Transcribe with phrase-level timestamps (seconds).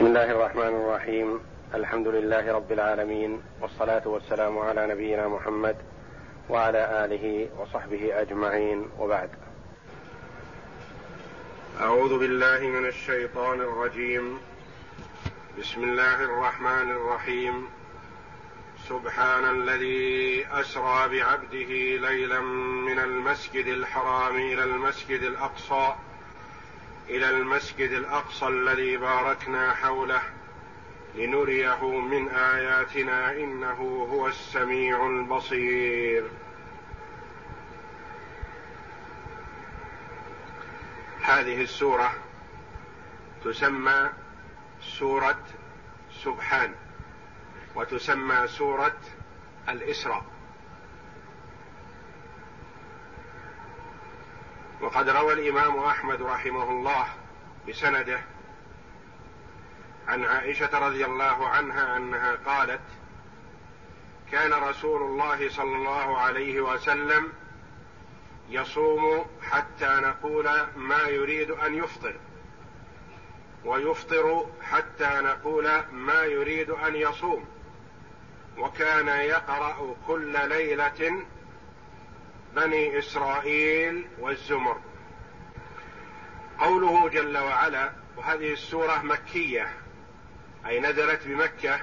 [0.00, 1.40] بسم الله الرحمن الرحيم.
[1.74, 5.76] الحمد لله رب العالمين والصلاة والسلام على نبينا محمد
[6.48, 8.88] وعلى آله وصحبه أجمعين.
[8.98, 9.30] وبعد.
[11.80, 14.40] أعوذ بالله من الشيطان الرجيم.
[15.58, 17.68] بسم الله الرحمن الرحيم.
[18.88, 21.72] سبحان الذي أسرى بعبده
[22.08, 22.40] ليلا
[22.88, 25.94] من المسجد الحرام إلى المسجد الأقصى.
[27.10, 30.22] إلى المسجد الأقصى الذي باركنا حوله
[31.14, 36.30] لنريه من آياتنا إنه هو السميع البصير.
[41.22, 42.14] هذه السورة
[43.44, 44.10] تسمى
[44.82, 45.42] سورة
[46.24, 46.74] سبحان
[47.74, 48.98] وتسمى سورة
[49.68, 50.24] الإسراء.
[54.80, 57.06] وقد روى الإمام أحمد رحمه الله
[57.68, 58.20] بسنده
[60.08, 62.80] عن عائشة رضي الله عنها أنها قالت
[64.32, 67.32] كان رسول الله صلى الله عليه وسلم
[68.48, 72.14] يصوم حتى نقول ما يريد أن يفطر
[73.64, 77.48] ويفطر حتى نقول ما يريد أن يصوم
[78.58, 81.24] وكان يقرأ كل ليلة
[82.56, 84.80] بني إسرائيل والزمر.
[86.58, 89.74] قوله جل وعلا وهذه السورة مكية
[90.66, 91.80] أي نزلت بمكة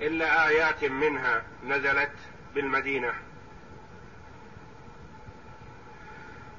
[0.00, 2.12] إلا آيات منها نزلت
[2.54, 3.14] بالمدينة.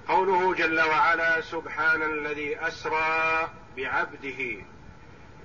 [0.08, 4.66] قوله جل وعلا سبحان الذي أسرى بعبده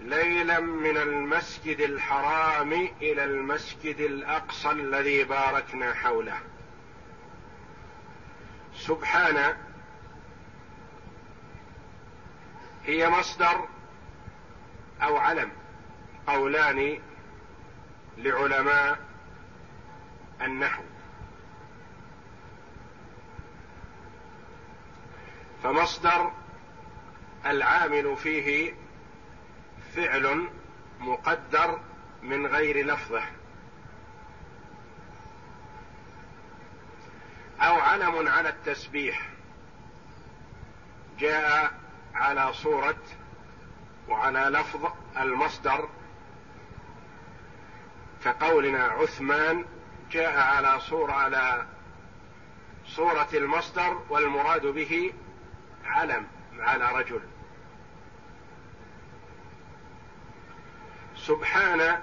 [0.01, 6.39] ليلا من المسجد الحرام إلى المسجد الأقصى الذي باركنا حوله.
[8.87, 9.57] سبحان
[12.85, 13.69] هي مصدر
[15.03, 15.53] أو علم
[16.27, 17.01] قولان
[18.19, 18.99] لعلماء
[20.43, 20.83] النحو.
[25.63, 26.33] فمصدر
[27.47, 28.75] العامل فيه
[29.95, 30.49] فعل
[31.01, 31.81] مقدر
[32.23, 33.23] من غير لفظه.
[37.63, 39.29] أو علم على التسبيح.
[41.19, 41.73] جاء
[42.15, 43.03] على صورة
[44.09, 45.89] وعلى لفظ المصدر
[48.25, 49.65] كقولنا عثمان
[50.11, 51.67] جاء على صورة على
[52.87, 55.13] صورة المصدر والمراد به
[55.85, 56.27] علم
[56.59, 57.21] على رجل.
[61.17, 62.03] سبحان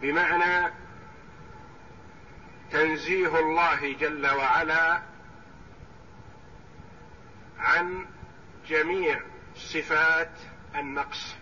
[0.00, 0.72] بمعنى
[2.70, 5.02] تنزيه الله جل وعلا
[7.58, 8.06] عن
[8.66, 9.20] جميع
[9.54, 10.30] صفات
[10.74, 11.34] النقص.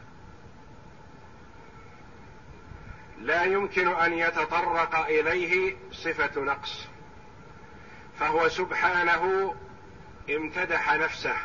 [3.18, 6.88] لا يمكن أن يتطرق إليه صفة نقص.
[8.18, 9.54] فهو سبحانه
[10.30, 11.36] امتدح نفسه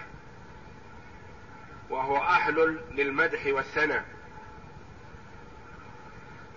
[1.89, 4.05] وهو أهل للمدح والثناء.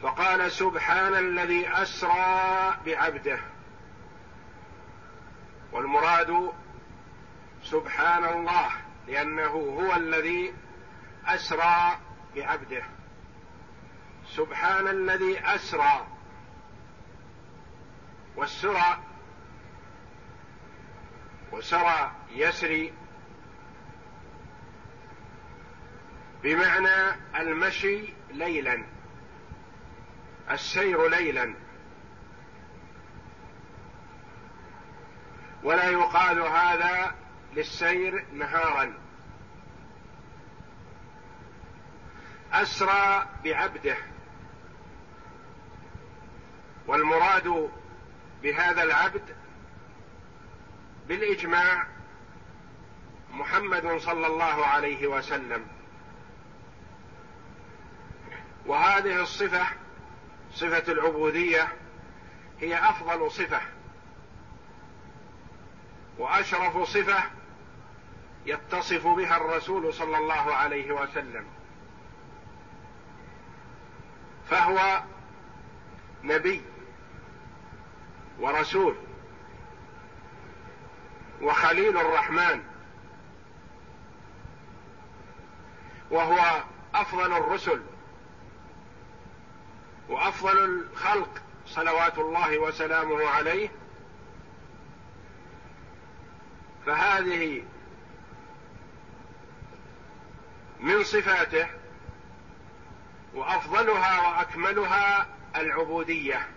[0.04, 3.38] فقال سبحان الذي أسرى بعبده.
[5.72, 6.52] والمراد
[7.62, 8.70] سبحان الله
[9.08, 10.54] لأنه هو الذي
[11.26, 11.98] أسرى
[12.36, 12.82] بعبده.
[14.26, 16.06] سبحان الذي أسرى.
[18.36, 18.98] والسرى
[21.52, 22.92] وسرى يسري.
[26.42, 28.84] بمعنى المشي ليلا.
[30.50, 31.54] السير ليلا.
[35.62, 37.14] ولا يقال هذا
[37.54, 38.94] للسير نهارا.
[42.52, 43.96] أسرى بعبده.
[46.86, 47.70] والمراد
[48.42, 49.36] بهذا العبد
[51.08, 51.86] بالإجماع
[53.32, 55.66] محمد صلى الله عليه وسلم.
[58.66, 59.83] وهذه الصفة
[60.54, 61.68] صفة العبودية
[62.60, 63.60] هي أفضل صفة.
[66.18, 67.22] وأشرف صفة
[68.46, 71.46] يتصف بها الرسول صلى الله عليه وسلم.
[74.50, 75.02] فهو
[76.22, 76.62] نبي
[78.40, 78.96] ورسول
[81.42, 82.62] وخليل الرحمن.
[86.10, 86.62] وهو
[86.94, 87.82] أفضل الرسل
[90.08, 93.68] وأفضل الخلق صلوات الله وسلامه عليه.
[96.86, 97.62] فهذه
[100.80, 101.66] من صفاته
[103.34, 106.48] وأفضلها وأكملها العبودية.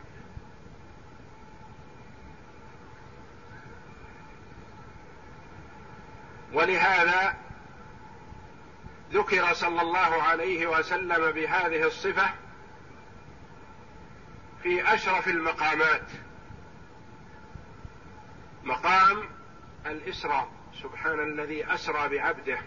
[6.54, 7.36] ولهذا
[9.12, 12.30] ذكر صلى الله عليه وسلم بهذه الصفة
[14.64, 16.08] في أشرف المقامات.
[18.64, 19.24] مقام
[19.86, 20.52] الإسراء
[20.84, 22.60] سبحان الذي أسرى بعبده.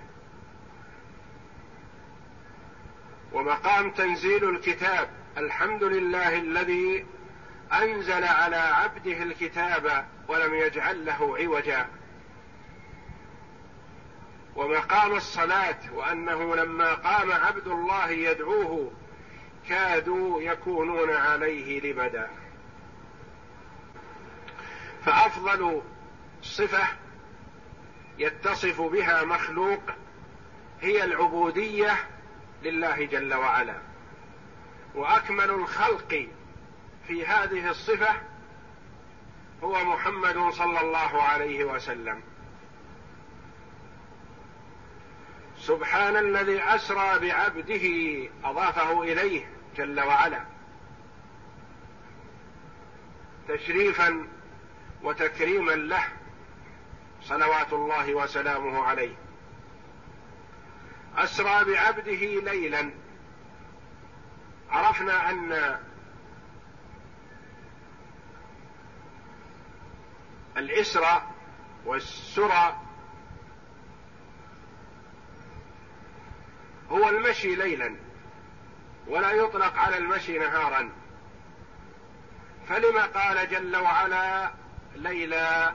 [3.33, 7.07] ومقام تنزيل الكتاب الحمد لله الذي
[7.73, 11.89] أنزل على عبده الكتاب ولم يجعل له عوجا.
[14.57, 18.93] ومقام الصلاة وأنه لما قام عبد الله يدعوه
[19.71, 22.31] كادوا يكونون عليه لبدا.
[25.05, 25.83] فأفضل
[26.43, 26.89] صفة
[28.19, 29.81] يتصف بها مخلوق
[30.81, 32.09] هي العبودية
[32.63, 33.79] لله جل وعلا.
[34.95, 36.29] وأكمل الخلق
[37.07, 38.15] في هذه الصفة
[39.63, 42.21] هو محمد صلى الله عليه وسلم.
[45.59, 49.60] سبحان الذي أسرى بعبده أضافه إليه.
[49.77, 50.45] جل وعلا.
[53.49, 54.29] تشريفا
[55.03, 56.05] وتكريما له
[57.23, 59.15] صلوات الله وسلامه عليه.
[61.17, 62.91] أسرى بعبده ليلا.
[64.71, 65.79] عرفنا أن
[70.57, 71.23] الإسرى
[71.85, 72.81] والسرى
[76.91, 78.10] هو المشي ليلا.
[79.11, 80.91] ولا يطلق على المشي نهارا.
[82.69, 84.51] فلما قال جل وعلا
[84.95, 85.75] ليلا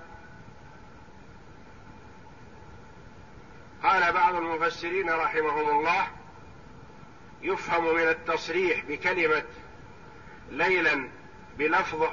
[3.84, 6.08] قال بعض المفسرين رحمهم الله
[7.42, 9.44] يفهم من التصريح بكلمة
[10.50, 11.10] ليلا
[11.58, 12.04] بلفظ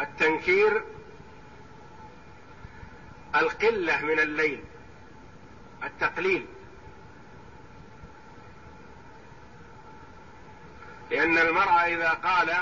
[0.00, 0.82] التنكير
[3.34, 4.64] القلة من الليل
[5.84, 6.46] التقليل.
[11.12, 12.56] لأن المرأة إذا قال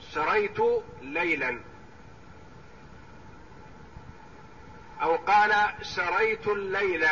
[0.00, 0.58] سريت
[1.02, 1.60] ليلا
[5.02, 5.52] أو قال
[5.82, 7.06] سريت الليل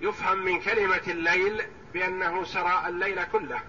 [0.00, 1.62] يفهم من كلمة الليل
[1.92, 3.60] بأنه سرى الليل كله.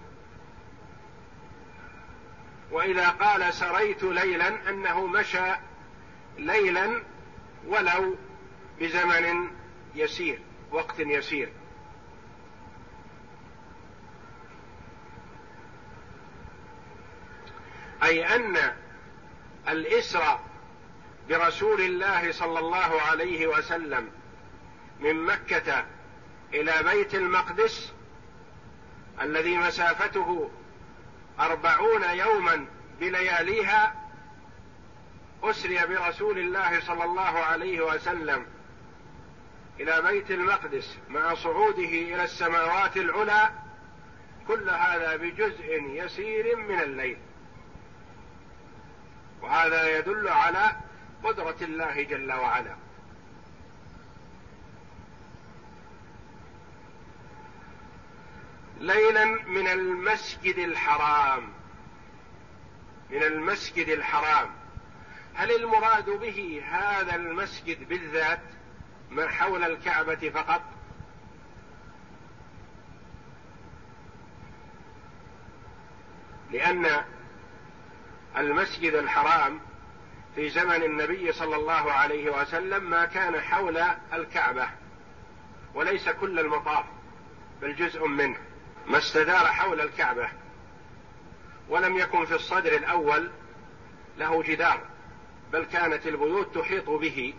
[2.70, 5.52] وإذا قال سريت ليلا أنه مشى
[6.38, 7.02] ليلا
[7.66, 8.16] ولو
[8.80, 9.50] بزمن
[9.94, 10.38] يسير
[10.70, 11.52] وقت يسير.
[18.06, 18.72] أي أن
[19.68, 20.40] الاسرى
[21.28, 24.10] برسول الله صلى الله عليه وسلم
[25.00, 25.86] من مكة
[26.54, 27.92] إلى بيت المقدس
[29.20, 30.50] الذي مسافته
[31.40, 32.66] أربعون يوما
[33.00, 33.94] بلياليها
[35.42, 38.46] أسري برسول الله صلى الله عليه وسلم
[39.80, 43.50] إلى بيت المقدس مع صعوده إلى السماوات العلى
[44.48, 47.18] كل هذا بجزء يسير من الليل.
[49.46, 50.76] وهذا يدل على
[51.24, 52.76] قدرة الله جل وعلا.
[58.80, 61.52] ليلا من المسجد الحرام.
[63.10, 64.50] من المسجد الحرام.
[65.34, 68.42] هل المراد به هذا المسجد بالذات
[69.10, 70.62] ما حول الكعبة فقط؟
[76.50, 77.04] لأن
[78.36, 79.60] المسجد الحرام
[80.34, 83.78] في زمن النبي صلى الله عليه وسلم ما كان حول
[84.12, 84.68] الكعبة
[85.74, 86.84] وليس كل المطاف
[87.62, 88.36] بل جزء منه
[88.86, 90.28] ما استدار حول الكعبة.
[91.68, 93.30] ولم يكن في الصدر الأول
[94.18, 94.80] له جدار
[95.52, 97.34] بل كانت البيوت تحيط به.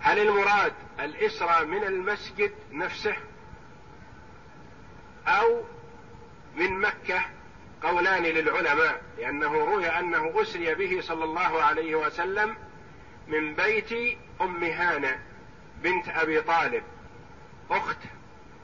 [0.00, 3.16] هل المراد الإسرى من المسجد نفسه؟
[5.26, 5.62] أو
[6.56, 7.24] من مكة
[7.82, 12.56] قولان للعلماء لأنه روي أنه أسري به صلى الله عليه وسلم
[13.28, 15.18] من بيت أم هانة
[15.82, 16.82] بنت أبي طالب
[17.70, 17.98] أخت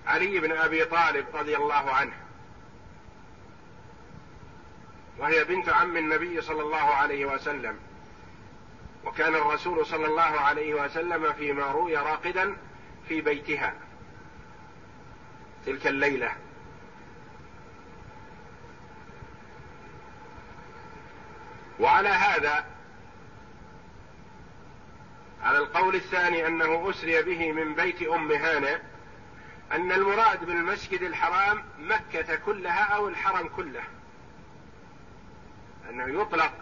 [0.07, 2.13] علي بن أبي طالب رضي الله عنه.
[5.19, 7.79] وهي بنت عم النبي صلى الله عليه وسلم.
[9.05, 12.57] وكان الرسول صلى الله عليه وسلم فيما روي راقدا
[13.09, 13.75] في بيتها.
[15.67, 16.33] تلك الليلة.
[21.81, 22.65] وعلى هذا
[25.43, 28.81] على القول الثاني أنه أسري به من بيت أم هانه
[29.73, 33.83] أن المراد بالمسجد الحرام مكة كلها أو الحرم كله.
[35.91, 36.53] أنه يطلق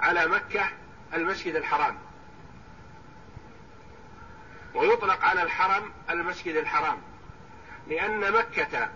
[0.00, 0.68] على مكة
[1.14, 1.98] المسجد الحرام.
[4.74, 6.98] ويطلق على الحرم المسجد الحرام.
[7.88, 8.88] لأن مكة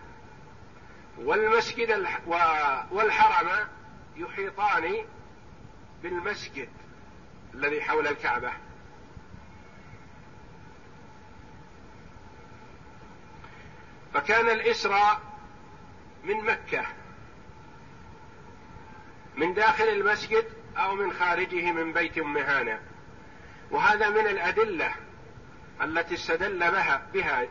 [1.19, 2.07] والمسجد
[2.91, 3.69] والحرم
[4.16, 5.07] يحيطان
[6.02, 6.69] بالمسجد
[7.54, 8.52] الذي حول الكعبة.
[14.14, 15.21] فكان الإسراء
[16.25, 16.85] من مكة
[19.37, 20.45] من داخل المسجد
[20.76, 22.81] أو من خارجه من بيت هانة.
[23.71, 24.95] وهذا من الأدلة
[25.83, 27.47] التي استدل بها بها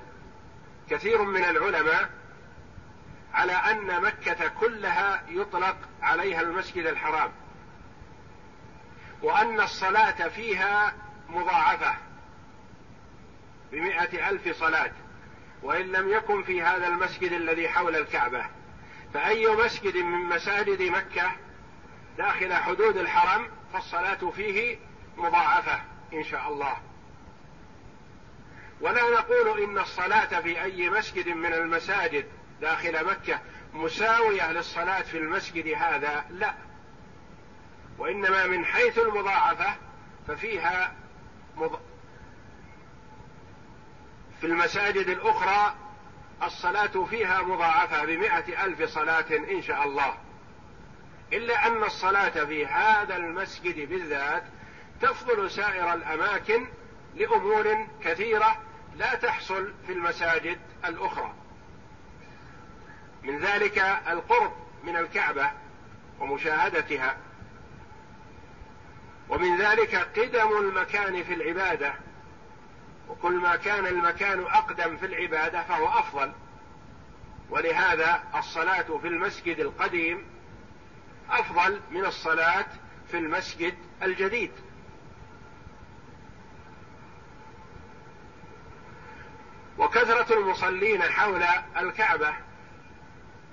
[0.90, 2.10] كثير من العلماء
[3.34, 7.32] على أن مكة كلها يطلق عليها المسجد الحرام
[9.22, 10.94] وأن الصلاة فيها
[11.30, 11.96] مضاعفة
[13.72, 14.92] بمائة ألف صلاة
[15.64, 18.46] وإن لم يكن في هذا المسجد الذي حول الكعبة
[19.14, 21.32] فأي مسجد من مساجد مكة
[22.18, 24.78] داخل حدود الحرم فالصلاة فيه
[25.18, 25.82] مضاعفة
[26.14, 26.78] إن شاء الله.
[28.82, 32.26] ولا نقول إن الصلاة في أي مسجد من المساجد
[32.62, 33.40] داخل مكة
[33.74, 36.54] مساوية للصلاة في المسجد هذا؟ لا.
[37.98, 39.76] وإنما من حيث المضاعفة
[40.28, 40.94] ففيها
[41.58, 41.80] مض...
[44.42, 45.76] في المساجد الأخرى
[46.44, 50.18] الصلاة فيها مضاعفة بمائة ألف صلاة إن شاء الله.
[51.34, 54.44] إلا أن الصلاة في هذا المسجد بالذات
[55.02, 56.68] تفضل سائر الأماكن
[57.16, 58.58] لأمور كثيرة
[58.96, 61.41] لا تحصل في المساجد الأخرى.
[63.24, 65.52] من ذلك القرب من الكعبة
[66.20, 67.18] ومشاهدتها.
[69.30, 71.94] ومن ذلك قدم المكان في العبادة.
[73.10, 76.32] وكل ما كان المكان أقدم في العبادة فهو أفضل.
[77.50, 80.26] ولهذا الصلاة في المسجد القديم
[81.30, 82.66] أفضل من الصلاة
[83.12, 83.74] في المسجد
[84.04, 84.52] الجديد.
[89.78, 91.44] وكثرة المصلين حول
[91.78, 92.34] الكعبة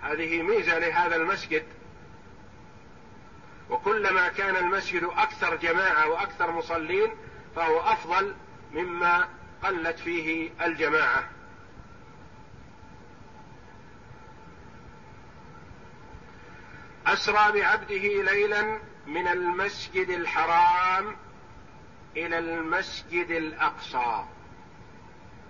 [0.03, 1.65] هذه ميزة لهذا المسجد.
[3.71, 7.11] وكلما كان المسجد أكثر جماعة وأكثر مصلين
[7.57, 8.35] فهو أفضل
[8.73, 9.29] مما
[9.63, 11.29] قلت فيه الجماعة.
[17.07, 21.17] أسرى بعبده ليلا من المسجد الحرام
[22.17, 24.25] إلى المسجد الأقصى.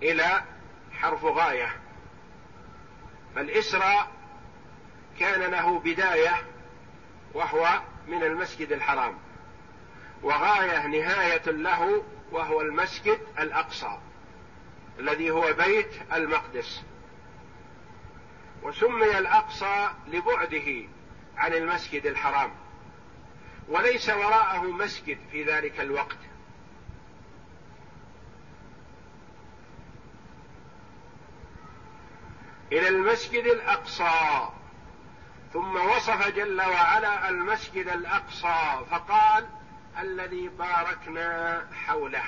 [0.03, 0.43] إلى
[0.91, 1.75] حرف غاية.
[3.35, 4.18] فالاسراء
[5.19, 6.43] كان له بداية
[7.33, 9.17] وهو من المسجد الحرام
[10.23, 13.97] وغاية نهاية له وهو المسجد الأقصى
[14.99, 16.83] الذي هو بيت المقدس.
[18.63, 20.87] وسمي الأقصى لبعده
[21.37, 22.51] عن المسجد الحرام
[23.67, 26.17] وليس وراءه مسجد في ذلك الوقت.
[32.71, 34.49] إلى المسجد الأقصى
[35.53, 39.47] ثم وصف جل وعلا المسجد الأقصى فقال
[39.99, 42.23] الذي باركنا حوله.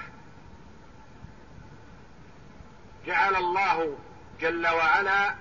[3.05, 3.97] جعل الله
[4.39, 5.35] جل وعلا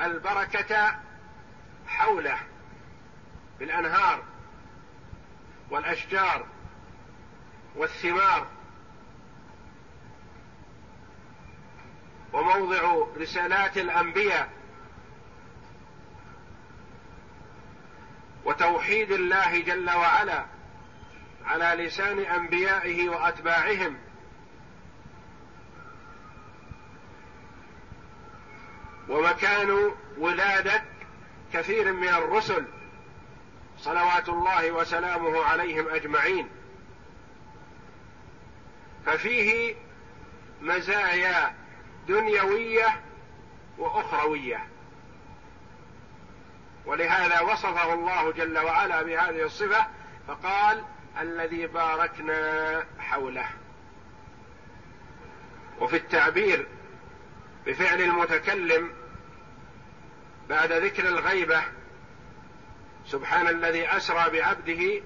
[0.00, 0.96] البركة
[1.88, 2.38] حوله
[3.58, 4.22] بالأنهار
[5.70, 6.46] والأشجار
[7.76, 8.46] والثمار.
[12.32, 14.53] وموضع رسالات الأنبياء
[18.44, 20.44] وتوحيد الله جل وعلا
[21.44, 23.96] على لسان أنبيائه وأتباعهم.
[29.08, 30.82] ومكان ولاده
[31.52, 32.64] كثير من الرسل
[33.78, 36.48] صلوات الله وسلامه عليهم أجمعين.
[39.06, 39.74] ففيه
[40.60, 41.54] مزايا
[42.08, 43.00] دنيوية
[43.78, 44.73] وأخروية.
[46.86, 49.86] ولهذا وصفه الله جل وعلا بهذه الصفة
[50.28, 50.84] فقال
[51.20, 53.48] الذي باركنا حوله.
[55.80, 56.66] وفي التعبير
[57.66, 58.92] بفعل المتكلم
[60.48, 61.62] بعد ذكر الغيبة
[63.06, 65.02] سبحان الذي أسرى بعبده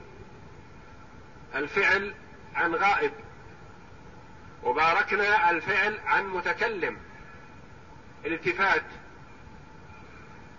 [1.54, 2.14] الفعل
[2.54, 3.12] عن غائب.
[4.62, 6.96] وباركنا الفعل عن متكلم.
[8.24, 8.84] الالتفات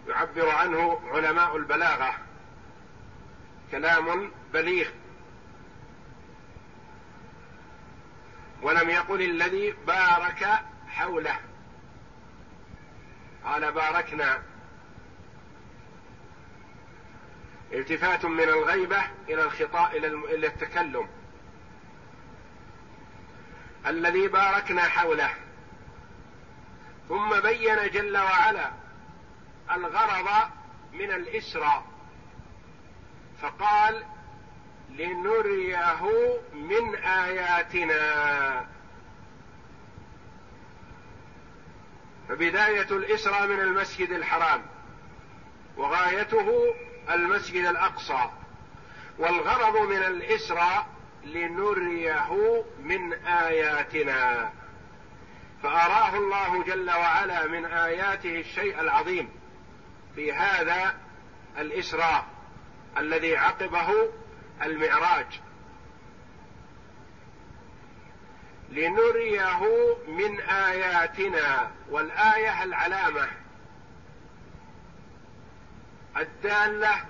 [0.09, 2.13] يعبر عنه علماء البلاغة.
[3.71, 4.87] كلام بليغ.
[8.61, 11.39] ولم يقل الذي بارك حوله.
[13.45, 14.43] قال باركنا.
[17.73, 21.07] التفات من الغيبة إلى الخطاء إلى التكلم.
[23.87, 25.29] الذي باركنا حوله.
[27.09, 28.69] ثم بين جل وعلا
[29.75, 30.29] الغرض
[30.93, 31.83] من الإسراء.
[33.41, 34.03] فقال
[34.89, 36.01] لنريه
[36.53, 38.65] من آياتنا.
[42.29, 44.61] فبداية الإسراء من المسجد الحرام
[45.77, 46.75] وغايته
[47.09, 48.29] المسجد الأقصى.
[49.17, 50.87] والغرض من الإسراء
[51.23, 54.51] لنريه من آياتنا.
[55.63, 59.38] فأراه الله جل وعلا من آياته الشيء العظيم.
[60.15, 60.95] في هذا
[61.57, 62.25] الإسراء
[62.97, 64.09] الذي عقبه
[64.63, 65.41] المعراج.
[68.69, 69.59] لنريه
[70.07, 73.27] من آياتنا والآية العلامة
[76.17, 77.05] الدالة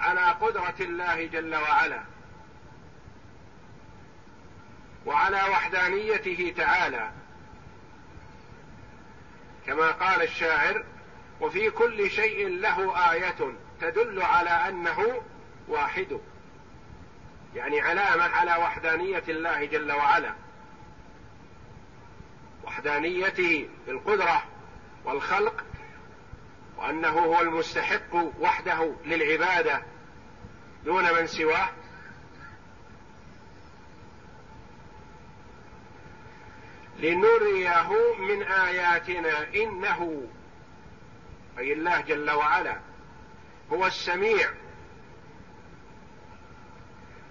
[0.00, 2.02] على قدرة الله جل وعلا
[5.06, 7.10] وعلى وحدانيته تعالى.
[9.66, 10.84] كما قال الشاعر
[11.40, 15.22] وفي كل شيء له آية تدل على أنه
[15.68, 16.20] واحد.
[17.54, 20.34] يعني علامة على وحدانية الله جل وعلا.
[22.64, 24.44] وحدانيته بالقدرة
[25.04, 25.64] والخلق
[26.76, 29.82] وأنه هو المستحق وحده للعبادة
[30.84, 31.68] دون من سواه.
[36.98, 40.28] لنريه من آياتنا إنه
[41.58, 42.80] أي الله جل وعلا
[43.72, 44.50] هو السميع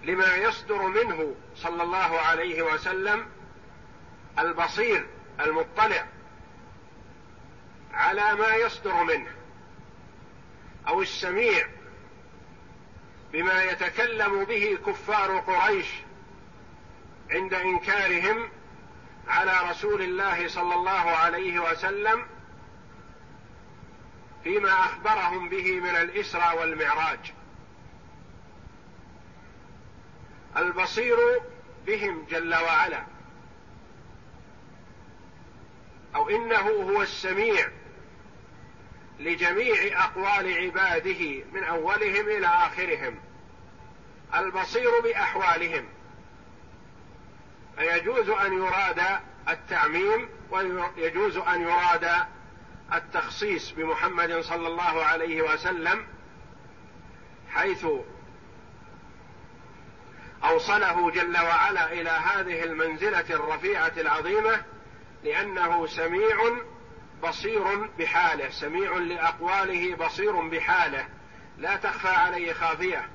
[0.04, 3.26] لما يصدر منه صلى الله عليه وسلم
[4.38, 5.06] البصير
[5.40, 6.06] المطلع
[7.92, 9.30] على ما يصدر منه
[10.88, 11.66] أو السميع
[13.32, 15.86] بما يتكلم به كفار قريش
[17.30, 18.48] عند إنكارهم
[19.28, 22.26] على رسول الله صلى الله عليه وسلم
[24.48, 27.18] فيما أخبرهم به من الإسرى والمعراج.
[30.56, 31.16] البصير
[31.86, 33.02] بهم جل وعلا
[36.14, 37.68] أو إنه هو السميع
[39.18, 43.18] لجميع أقوال عباده من أولهم إلى آخرهم.
[44.34, 45.88] البصير بأحوالهم
[47.78, 49.02] فيجوز أن يراد
[49.48, 52.28] التعميم ويجوز أن يراد
[52.92, 56.06] التخصيص بمحمد صلى الله عليه وسلم
[57.48, 57.86] حيث
[60.44, 64.64] أوصله جل وعلا إلى هذه المنزلة الرفيعة العظيمة
[65.24, 66.36] لأنه سميع
[67.22, 71.08] بصير بحاله سميع لأقواله بصير بحاله
[71.58, 73.08] لا تخفى عليه خافية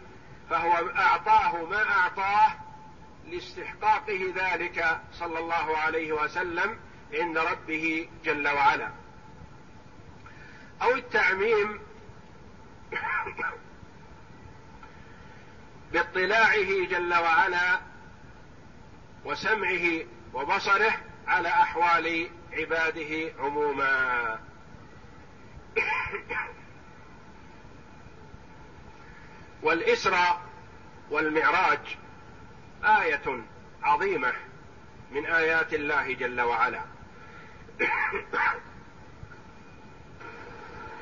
[0.49, 2.51] فهو أعطاه ما أعطاه
[3.25, 6.79] لاستحقاقه ذلك صلى الله عليه وسلم
[7.13, 9.03] عند ربه جل وعلا.
[10.84, 11.80] أو التعميم
[15.93, 17.80] باطلاعه جل وعلا
[19.26, 20.93] وسمعه وبصره
[21.28, 24.39] على أحوال عباده عموما.
[29.63, 30.41] والإسراء
[31.10, 31.98] والمعراج
[32.84, 33.43] آية
[33.84, 34.34] عظيمة
[35.12, 36.82] من آيات الله جل وعلا.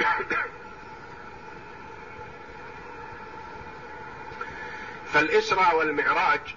[5.13, 6.55] فالاسراء والمعراج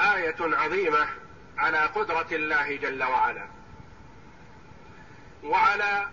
[0.00, 1.08] آية عظيمة
[1.58, 3.46] على قدرة الله جل وعلا.
[5.42, 6.08] وعلى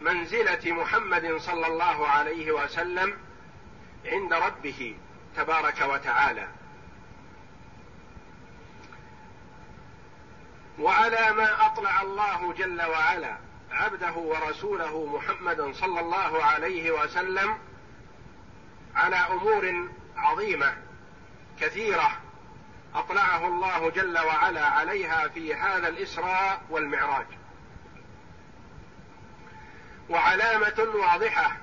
[0.00, 3.18] منزلة محمد صلى الله عليه وسلم
[4.06, 4.96] عند ربه
[5.36, 6.48] تبارك وتعالى.
[10.78, 13.36] وعلى ما أطلع الله جل وعلا
[13.72, 17.58] عبده ورسوله محمدا صلى الله عليه وسلم
[18.94, 20.76] على أمور عظيمة
[21.60, 22.20] كثيرة
[22.94, 27.26] أطلعه الله جل وعلا عليها في هذا الإسراء والمعراج.
[30.10, 31.56] وعلامة واضحة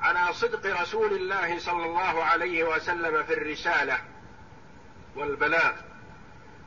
[0.00, 3.98] على صدق رسول الله صلى الله عليه وسلم في الرسالة
[5.16, 5.72] والبلاغ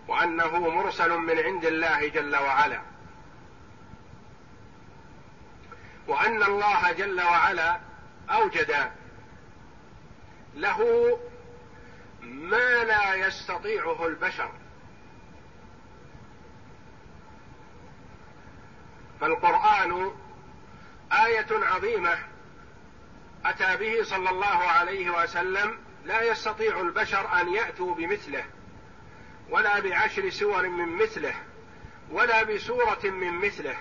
[0.08, 2.82] وأنه مرسل من عند الله جل وعلا.
[6.08, 7.80] وأن الله جل وعلا
[8.30, 8.92] أوجد
[10.56, 10.80] له
[12.22, 14.52] ما لا يستطيعه البشر.
[19.22, 20.12] فالقرآن
[21.12, 22.18] آية عظيمة
[23.46, 28.46] أتى به صلى الله عليه وسلم لا يستطيع البشر أن يأتوا بمثله
[29.50, 31.34] ولا بعشر سور من مثله
[32.12, 33.76] ولا بسورة من مثله.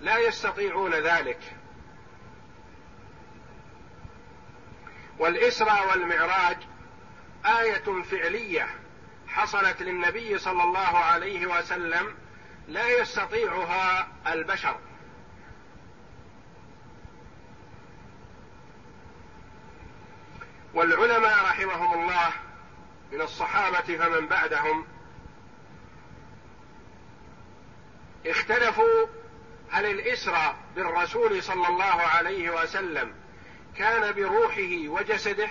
[0.00, 1.40] لا يستطيعون ذلك.
[5.18, 6.56] والاسرى والمعراج
[7.44, 8.68] آية فعلية
[9.28, 12.14] حصلت للنبي صلى الله عليه وسلم
[12.68, 14.76] لا يستطيعها البشر.
[20.74, 22.32] والعلماء رحمهم الله
[23.12, 24.86] من الصحابة فمن بعدهم
[28.26, 29.06] اختلفوا
[29.70, 33.14] هل الاسرى بالرسول صلى الله عليه وسلم
[33.76, 35.48] كان بروحه وجسده؟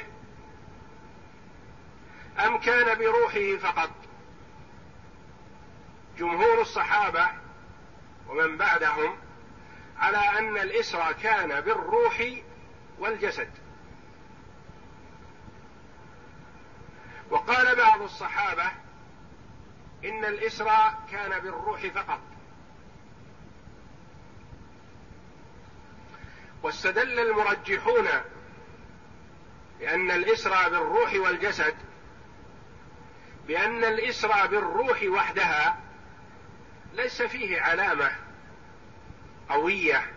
[2.46, 3.92] أم كان بروحه فقط؟
[6.18, 7.28] جمهور الصحابة
[8.28, 9.18] ومن بعدهم
[9.98, 12.24] على أن الاسرى كان بالروح
[13.00, 13.50] والجسد.
[17.30, 18.72] وقال بعض الصحابة
[20.06, 22.35] إن الاسرى كان بالروح فقط.
[26.66, 28.08] واستدل المرجحون
[29.80, 31.76] بأن الإسرى بالروح والجسد
[33.48, 35.80] بأن الإسرى بالروح وحدها
[36.94, 38.12] ليس فيه علامة
[39.50, 40.12] قوية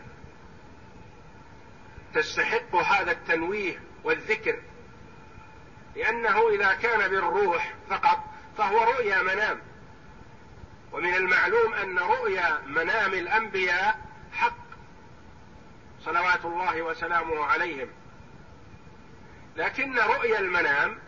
[2.15, 4.61] تستحق هذا التنويه والذكر.
[5.97, 8.25] لأنه إذا كان بالروح فقط
[8.59, 9.61] فهو رؤيا منام.
[10.93, 14.01] ومن المعلوم أن رؤيا منام الأنبياء
[14.33, 14.68] حق
[16.05, 17.89] صلوات الله وسلامه عليهم.
[19.57, 20.99] لكن رؤيا المنام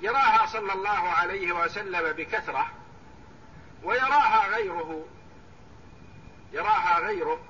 [0.00, 2.70] يراها صلى الله عليه وسلم بكثرة
[3.82, 5.04] ويراها غيره
[6.52, 7.40] يراها غيره.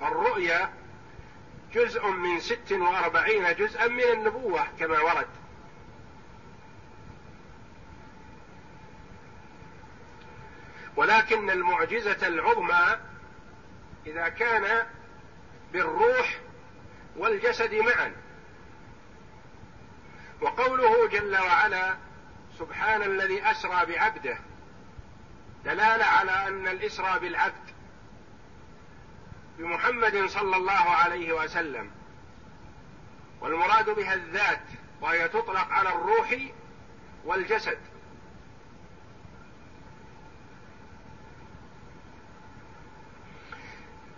[0.00, 0.72] فالرؤيا
[1.72, 5.28] جزء من ست وأربعين جزءا من النبوة كما ورد.
[10.96, 13.09] ولكن المعجزة العظمى
[14.06, 14.86] إذا كان
[15.72, 16.40] بالروح
[17.16, 18.12] والجسد معا.
[20.40, 21.96] وقوله جل وعلا
[22.58, 24.38] سبحان الذي أسرى بعبده
[25.64, 27.70] دلالة على أن الإسرى بالعبد
[29.58, 31.90] بمحمد صلى الله عليه وسلم.
[33.40, 34.64] والمراد بها الذات
[35.00, 36.34] وهي تطلق على الروح
[37.24, 37.78] والجسد.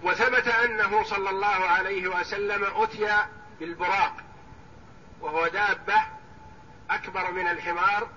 [0.03, 3.27] وثبت أنه صلى الله عليه وسلم أتي
[3.61, 4.17] بالبراق
[5.21, 6.03] وهو دابة
[6.91, 8.09] أكبر من الحمار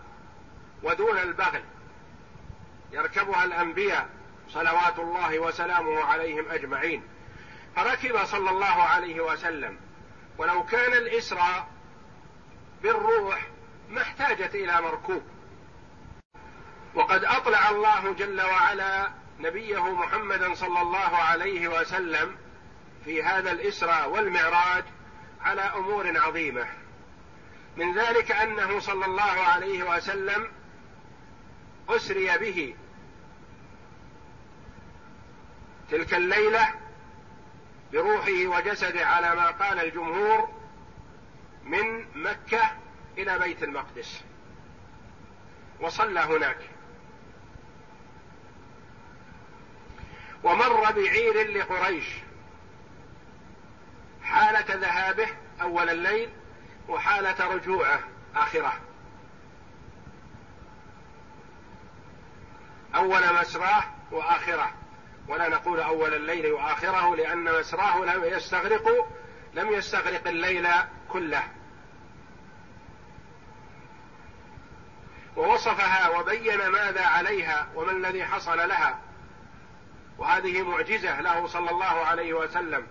[0.84, 1.64] ودون البغل
[2.92, 4.10] يركبها الأنبياء
[4.50, 7.04] صلوات الله وسلامه عليهم أجمعين.
[7.76, 9.78] فركب صلى الله عليه وسلم.
[10.38, 11.68] ولو كان الاسرى
[12.84, 13.48] بالروح
[13.90, 15.24] ما احتاجت إلى مركوب.
[16.96, 22.38] وقد أطلع الله جل وعلا نبيه محمدا صلى الله عليه وسلم
[23.06, 24.84] في هذا الاسرى والمعراج
[25.42, 26.68] على أمور عظيمة.
[27.78, 30.52] من ذلك أنه صلى الله عليه وسلم
[31.90, 32.76] أسري به.
[35.92, 36.68] تلك الليلة
[37.94, 40.50] بروحه وجسده على ما قال الجمهور
[41.64, 42.72] من مكة
[43.18, 44.24] إلى بيت المقدس.
[45.82, 46.75] وصلى هناك.
[50.46, 52.06] ومر بعير لقريش.
[54.24, 55.28] حالة ذهابه
[55.62, 56.30] أول الليل
[56.88, 58.00] وحالة رجوعه
[58.36, 58.74] آخره.
[62.96, 64.74] أول مسراه وآخره.
[65.28, 69.10] ولا نقول أول الليل وآخره لأن مسراه لم يستغرق
[69.54, 70.68] لم يستغرق الليل
[71.10, 71.44] كله.
[75.36, 79.05] ووصفها وبين ماذا عليها وما الذي حصل لها.
[80.18, 82.88] وهذه معجزة له صلى الله عليه وسلم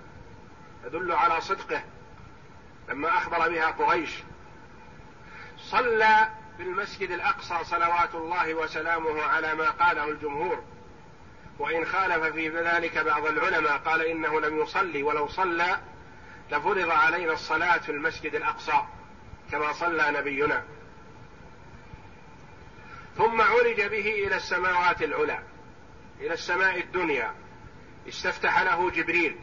[0.85, 1.83] تدل على صدقه
[2.89, 4.11] لما أخبر بها قريش.
[5.59, 10.65] صلى بالمسجد الأقصى صلوات الله وسلامه على ما قاله الجمهور.
[11.59, 15.79] وإن خالف في ذلك بعض العلماء قال إنه لم يصلي ولو صلى
[16.51, 18.85] لفرض علينا الصلاة في المسجد الأقصى
[19.53, 20.65] كما صلى نبينا.
[23.17, 25.54] ثم عرج به إلى السماوات العلى.
[26.25, 27.35] إلى السماء الدنيا.
[28.09, 29.37] استفتح له جبريل.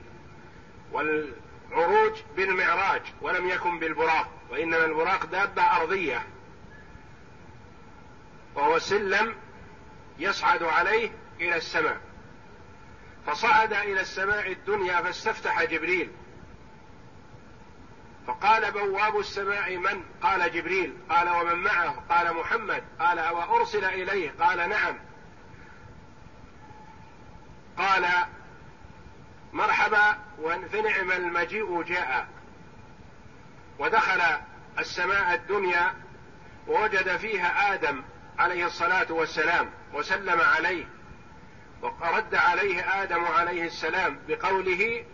[1.72, 6.28] عروج بالمعراج ولم يكن بالبراق وإنما البراق دابة أرضية.
[8.56, 9.36] وهو سلم
[10.20, 12.02] يصعد عليه إلى السماء.
[13.26, 16.12] فصعد إلى السماء الدنيا فاستفتح جبريل.
[18.28, 20.98] فقال بواب السماء من؟ قال جبريل.
[21.10, 22.84] قال ومن معه؟ قال محمد.
[23.00, 25.11] قال وارسل إليه؟ قال نعم.
[27.82, 28.08] قال
[29.54, 30.18] مرحبا
[30.72, 32.28] فنعم المجيء جاء.
[33.80, 34.22] ودخل
[34.80, 35.94] السماء الدنيا
[36.68, 38.04] ووجد فيها آدم
[38.40, 40.86] عليه الصلاة والسلام وسلم عليه.
[41.82, 45.06] ورد عليه آدم عليه السلام بقوله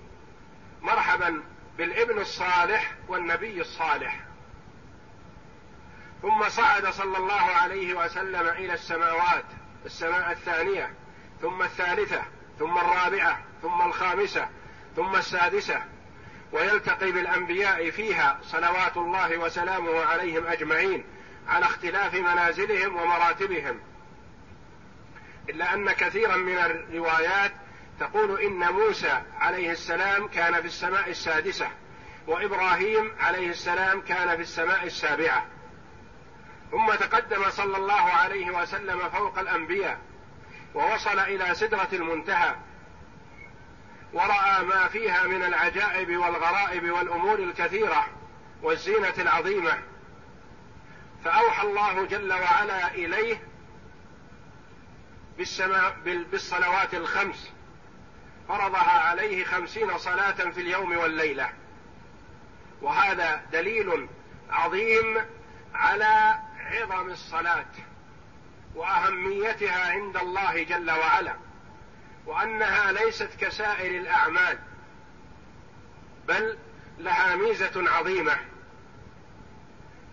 [0.81, 1.43] مرحبا
[1.77, 4.19] بالابن الصالح والنبي الصالح.
[6.21, 9.45] ثم صعد صلى الله عليه وسلم إلى السماوات
[9.85, 10.93] السماء الثانية
[11.41, 12.23] ثم الثالثة
[12.59, 14.47] ثم الرابعة ثم الخامسة
[14.95, 15.81] ثم السادسة.
[16.51, 21.03] ويلتقي بالأنبياء فيها صلوات الله وسلامه عليهم أجمعين
[21.47, 23.79] على اختلاف منازلهم ومراتبهم.
[25.49, 27.51] إلا أن كثيرا من الروايات
[27.99, 31.67] تقول إن موسى عليه السلام كان في السماء السادسة
[32.27, 35.45] وإبراهيم عليه السلام كان في السماء السابعة.
[36.71, 39.99] ثم تقدم صلى الله عليه وسلم فوق الأنبياء.
[40.77, 42.55] ووصل إلى سدرة المنتهى.
[44.13, 48.07] ورأى ما فيها من العجائب والغرائب والأمور الكثيرة
[48.61, 49.79] والزينة العظيمة.
[51.25, 53.41] فأوحى الله جل وعلا إليه
[55.37, 57.51] بالسماء بالصلوات الخمس.
[58.47, 61.49] فرضها عليه خمسين صلاة في اليوم والليلة.
[62.81, 64.09] وهذا دليل
[64.49, 65.17] عظيم
[65.73, 67.65] على عظم الصلاة.
[68.77, 71.33] وأهميتها عند الله جل وعلا
[72.25, 74.59] وأنها ليست كسائر الأعمال
[76.27, 76.57] بل
[76.97, 78.37] لها ميزة عظيمة.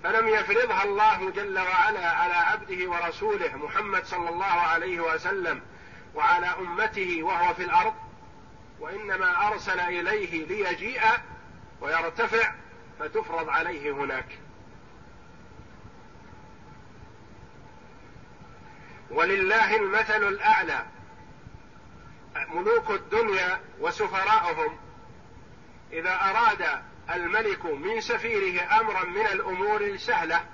[0.04, 5.62] فلم يفرضها الله جل وعلا على عبده ورسوله محمد صلى الله عليه وسلم
[6.14, 7.94] وعلى أمته وهو في الأرض
[8.80, 11.00] وإنما أرسل إليه ليجيء
[11.80, 12.52] ويرتفع
[12.98, 14.38] فتفرض عليه هناك.
[19.14, 20.84] ولله المثل الأعلى.
[22.48, 24.78] ملوك الدنيا وسفراؤهم.
[25.92, 30.44] إذا أراد الملك من سفيره أمرا من الأمور السهلة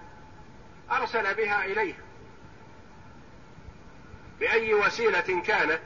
[0.91, 1.95] أرسل بها إليه.
[4.41, 5.83] بأي وسيلة كانت؟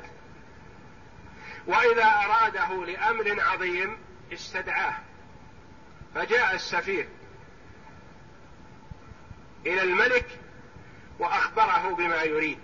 [1.67, 3.99] وإذا أراده لأمر عظيم
[4.33, 4.95] استدعاه.
[6.15, 7.09] فجاء السفير
[9.67, 10.39] إلى الملك
[11.19, 12.64] وأخبره بما يريد.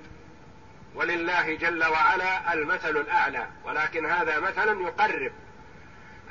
[0.95, 5.33] ولله جل وعلا المثل الأعلى ولكن هذا مثل يقرب.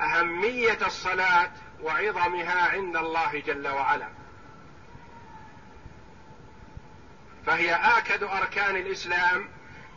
[0.00, 1.50] أهمية الصلاة
[1.82, 4.08] وعظمها عند الله جل وعلا.
[7.46, 9.48] فهي آكد أركان الإسلام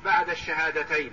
[0.05, 1.11] بعد الشهادتين.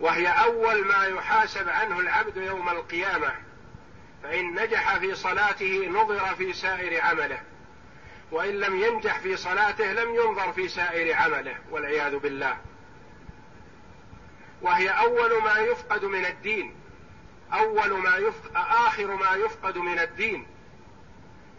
[0.00, 3.32] وهي أول ما يحاسب عنه العبد يوم القيامة
[4.22, 7.42] فإن نجح في صلاته نظر في سائر عمله.
[8.30, 12.56] وإن لم ينجح في صلاته لم ينظر في سائر عمله والعياذ بالله.
[14.62, 16.74] وهي أول ما يفقد من الدين
[17.52, 20.46] أول ما يفقد آخر ما يفقد من الدين.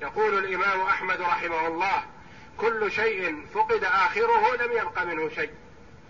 [0.02, 2.04] يقول الإمام أحمد رحمه الله
[2.58, 5.52] كل شيء فقد آخره لم يبق منه شيء.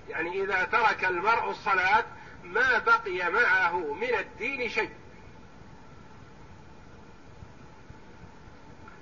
[0.09, 2.05] يعني إذا ترك المرء الصلاة
[2.43, 4.89] ما بقي معه من الدين شيء.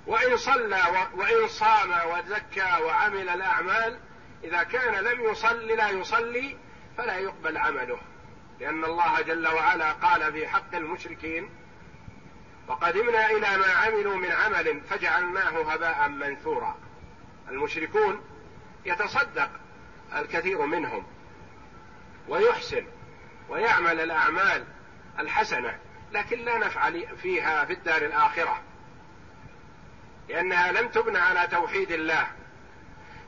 [0.06, 0.82] وإن صلى
[1.14, 3.98] وإن صام وزكى وعمل الأعمال
[4.44, 6.56] إذا كان لم يصلي لا يصلي
[6.96, 8.00] فلا يقبل عمله.
[8.60, 11.50] لأن الله جل وعلا قال في حق المشركين
[12.68, 16.76] وقدمنا إلى ما عملوا من عمل فجعلناه هباء منثورا.
[17.48, 18.24] المشركون
[18.84, 19.50] يتصدق
[20.16, 21.06] الكثير منهم
[22.28, 22.84] ويحسن
[23.48, 24.64] ويعمل الأعمال
[25.18, 25.78] الحسنة
[26.12, 26.90] لكن لا نفع
[27.22, 28.62] فيها في الدار الآخرة.
[30.30, 32.26] لأنها لم تبنى على توحيد الله.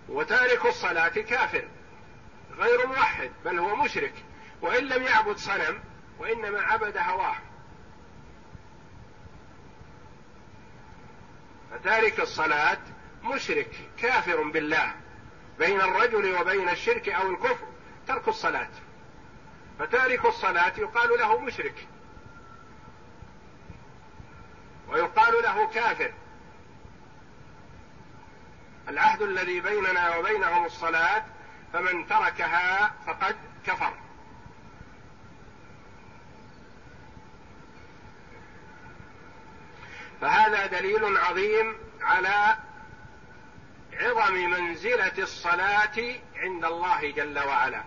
[0.09, 1.65] وتارك الصلاة كافر
[2.59, 4.15] غير موحد بل هو مشرك.
[4.61, 5.81] وإن لم يعبد صنم
[6.19, 7.37] وإنما عبد هواه.
[11.71, 12.79] فتارك الصلاة
[13.23, 14.95] مشرك كافر بالله
[15.59, 17.67] بين الرجل وبين الشرك أو الكفر
[18.07, 18.71] ترك الصلاة.
[19.79, 21.88] فتارك الصلاة يقال له مشرك
[24.88, 26.12] ويقال له كافر.
[28.88, 31.25] العهد الذي بيننا وبينهم الصلاة
[31.73, 33.95] فمن تركها فقد كفر.
[40.21, 42.57] فهذا دليل عظيم على
[43.92, 47.83] عظم منزلة الصلاة عند الله جل وعلا.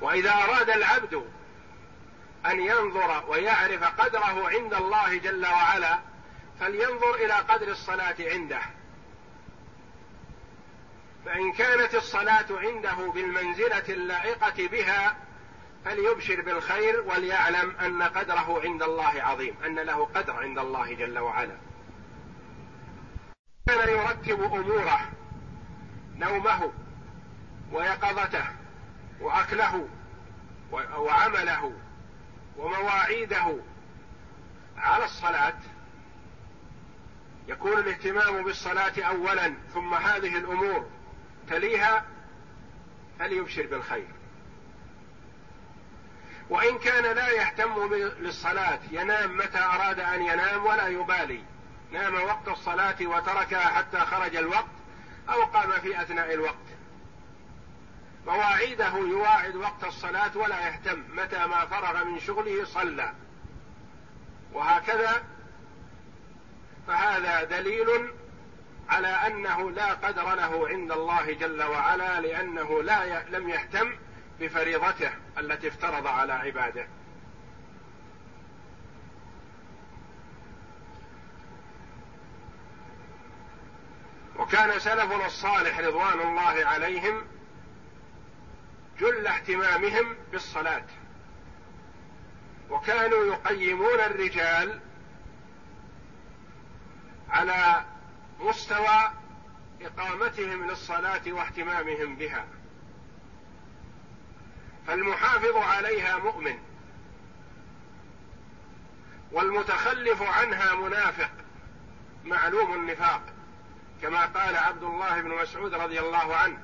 [0.00, 1.24] وإذا أراد العبد
[2.46, 6.07] أن ينظر ويعرف قدره عند الله جل وعلا
[6.60, 8.60] فلينظر إلى قدر الصلاة عنده.
[11.24, 15.16] فإن كانت الصلاة عنده بالمنزلة اللائقة بها
[15.84, 21.56] فليبشر بالخير وليعلم أن قدره عند الله عظيم أن له قدر عند الله جل وعلا.
[23.66, 25.00] كان يرتب أموره
[26.16, 26.72] نومه
[27.72, 28.44] ويقظته
[29.20, 29.88] وأكله
[30.72, 31.72] وعمله
[32.56, 33.56] ومواعيده
[34.76, 35.58] على الصلاة.
[37.48, 40.86] يكون الاهتمام بالصلاة اولا ثم هذه الأمور
[41.48, 42.04] تليها
[43.18, 44.08] فليبشر بالخير.
[46.50, 51.42] وإن كان لا يهتم للصلاة ينام متى أراد أن ينام ولا يبالي.
[51.92, 54.66] نام وقت الصلاة وتركها حتى خرج الوقت
[55.28, 56.68] أو قام في أثناء الوقت.
[58.26, 61.04] مواعيده يواعد وقت الصلاة ولا يهتم.
[61.16, 63.12] متى ما فرغ من شغله صلى.
[64.52, 65.22] وهكذا
[66.88, 68.10] فهذا دليل
[68.88, 73.22] على أنه لا قدر له عند الله جل وعلا لأنه لا.
[73.28, 73.96] لم يهتم
[74.40, 76.86] بفريضته التي افترض على عباده
[84.36, 87.24] وكان سلفنا الصالح رضوان الله عليهم
[89.00, 90.84] جل اهتمامهم بالصلاة
[92.70, 94.80] وكانوا يقيمون الرجال
[97.30, 97.84] على
[98.40, 99.10] مستوى
[99.82, 102.44] إقامتهم للصلاة واهتمامهم بها.
[104.86, 106.58] فالمحافظ عليها مؤمن
[109.32, 111.30] والمتخلف عنها منافق
[112.24, 113.22] معلوم النفاق.
[114.02, 116.58] كما قال عبد الله بن مسعود رضي الله عنه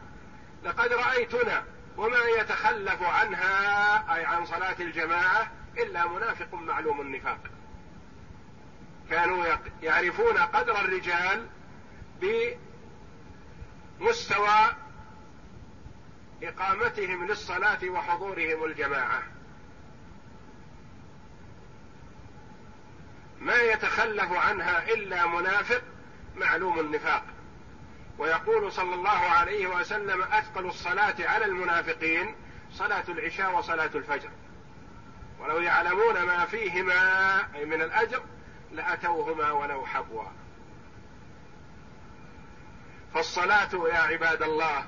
[0.65, 1.65] لقد رأيتنا
[1.97, 7.39] وما يتخلف عنها أي عن صلاة الجماعة إلا منافق معلوم النفاق.
[9.11, 9.47] كانوا
[9.83, 11.47] يعرفون قدر الرجال
[14.01, 14.75] بمستوى
[16.43, 19.23] إقامتهم للصلاة وحضورهم الجماعة.
[23.41, 25.83] ما يتخلف عنها إلا منافق
[26.37, 27.25] معلوم النفاق.
[28.19, 32.35] ويقول صلى الله عليه وسلم أثقل الصلاة على المنافقين
[32.73, 34.31] صلاة العشاء وصلاة الفجر.
[35.41, 38.23] ولو يعلمون ما فيهما أي من الأجر
[38.77, 40.25] لأتوهما ولو حبوا.
[43.15, 44.85] فالصلاة يا عباد الله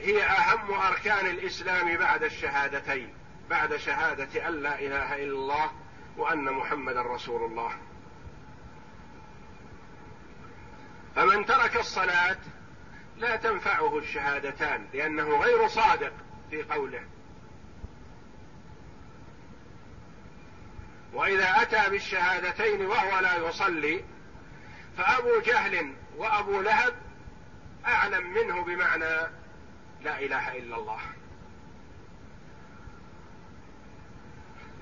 [0.00, 3.14] هي أهم أركان الإسلام بعد الشهادتين
[3.50, 5.70] بعد شهادة أن لا إله إلا الله
[6.16, 7.72] وأن محمدا رسول الله.
[11.16, 12.38] فمن ترك الصلاة
[13.16, 16.12] لا تنفعه الشهادتان لأنه غير صادق
[16.50, 17.02] في قوله.
[21.12, 24.04] وإذا أتى بالشهادتين وهو لا يصلي
[24.96, 26.94] فأبو جهل وأبو لهب
[27.86, 29.28] أعلم منه بمعنى
[30.02, 31.00] لا إله إلا الله.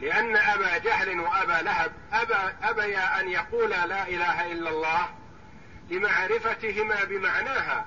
[0.00, 5.08] لأن أبا جهل وأبا لهب أبا أبيا أن يقولا لا إله إلا الله
[5.90, 7.86] لمعرفتهما بمعناها.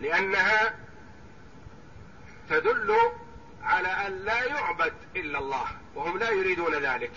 [0.00, 0.74] لأنها
[2.48, 2.96] تدل
[3.66, 7.12] على أن لا يعبد إلا الله وهم لا يريدون ذلك.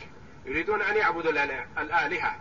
[0.45, 1.31] يريدون أن يعبدوا
[1.77, 2.35] الآلهة.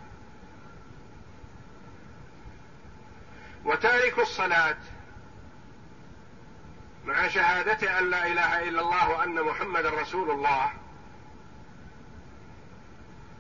[3.65, 4.77] وتارك الصلاة
[7.05, 10.73] مع شهادة أن لا إله إلا الله وأن محمد رسول الله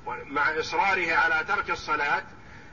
[0.06, 2.22] مع إصراره على ترك الصلاة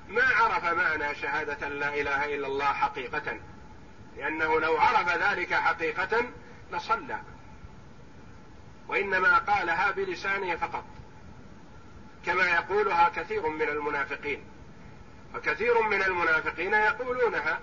[0.07, 3.39] ما عرف معنى شهادة لا إله إلا الله حقيقة.
[4.17, 6.25] لأنه لو عرف ذلك حقيقة
[6.71, 7.19] لصلى.
[8.87, 10.83] وإنما قالها بلسانه فقط.
[12.25, 14.43] كما يقولها كثير من المنافقين.
[15.33, 17.59] فكثير من المنافقين يقولونها.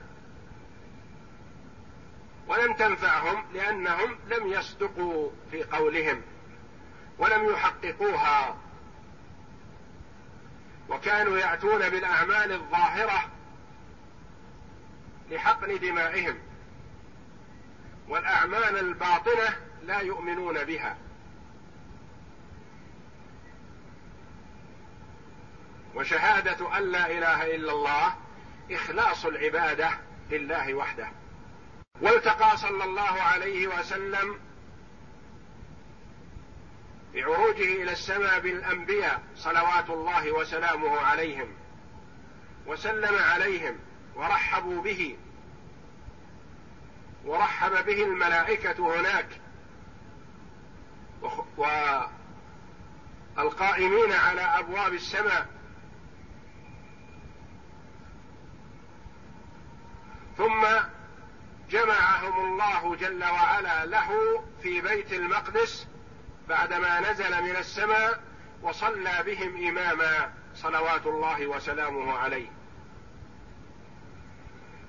[2.48, 6.22] ولم تنفعهم لأنهم لم يصدقوا في قولهم.
[7.18, 8.56] ولم يحققوها.
[10.88, 13.30] وكانوا يأتون بالأعمال الظاهرة
[15.30, 16.38] لحقن دمائهم.
[18.08, 20.96] والأعمال الباطنة لا يؤمنون بها.
[25.94, 28.14] وشهادة أن لا إله إلا الله
[28.70, 29.90] إخلاص العبادة
[30.30, 31.08] لله وحده.
[32.00, 34.40] والتقى صلى الله عليه وسلم
[37.14, 41.48] بعروجه إلى السماء بالأنبياء صلوات الله وسلامه عليهم
[42.66, 43.78] وسلم عليهم
[44.14, 45.16] ورحبوا به
[47.24, 49.26] ورحب به الملائكة هناك
[53.36, 55.46] والقائمين على أبواب السماء.
[60.42, 60.66] ثم
[61.70, 64.08] جمعهم الله جل وعلا له
[64.62, 65.86] في بيت المقدس
[66.48, 68.20] بعدما نزل من السماء
[68.62, 72.48] وصلى بهم إماما صلوات الله وسلامه عليه.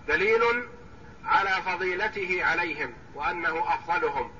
[0.07, 0.69] دليل
[1.25, 4.31] على فضيلته عليهم وأنه أفضلهم.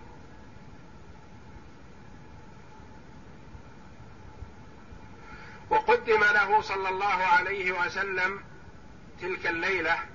[5.70, 8.43] وقدم له صلى الله عليه وسلم
[9.22, 10.12] تلك الليلة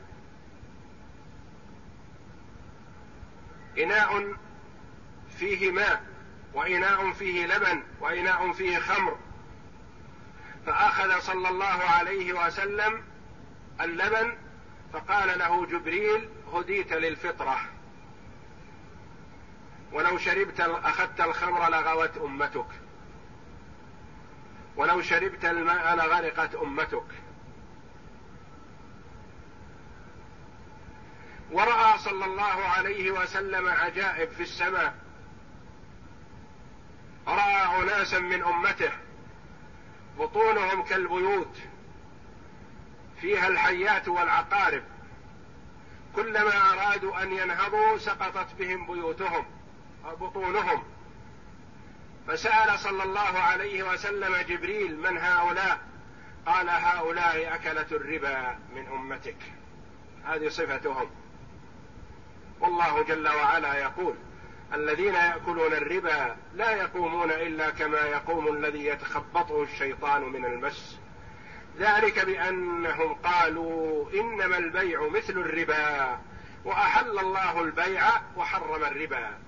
[3.79, 4.35] إناء
[5.39, 6.03] فيه ماء
[6.55, 9.19] وإناء فيه لبن وإناء فيه خمر.
[10.67, 13.05] فأخذ صلى الله عليه وسلم
[13.81, 14.37] اللبن
[14.93, 17.61] فقال له جبريل هديت للفطرة.
[19.93, 22.67] ولو شربت أخذت الخمر لغوت أمتك.
[24.77, 27.07] ولو شربت الماء لغرقت أمتك.
[31.53, 34.95] ورأى صلى الله عليه وسلم عجائب في السماء.
[37.27, 38.91] رأى اناسا من أمته
[40.19, 41.57] بطونهم كالبيوت
[43.21, 44.83] فيها الحيات والعقارب.
[46.17, 49.47] كلما أرادوا أن ينهضوا سقطت بهم بيوتهم
[50.21, 50.83] بطونهم.
[52.27, 55.81] فسأل صلى الله عليه وسلم جبريل من هؤلاء؟
[56.47, 59.37] قال هؤلاء أكلة الربا من أمتك.
[60.25, 61.11] هذه صفتهم.
[62.61, 64.15] والله جل وعلا يقول
[64.75, 70.99] الذين يأكلون الربا لا يقومون إلا كما يقوم الذي يتخبطه الشيطان من المس.
[71.79, 76.19] ذلك بأنهم قالوا إنما البيع مثل الربا
[76.65, 78.05] وأحل الله البيع
[78.37, 79.39] وحرم الربا.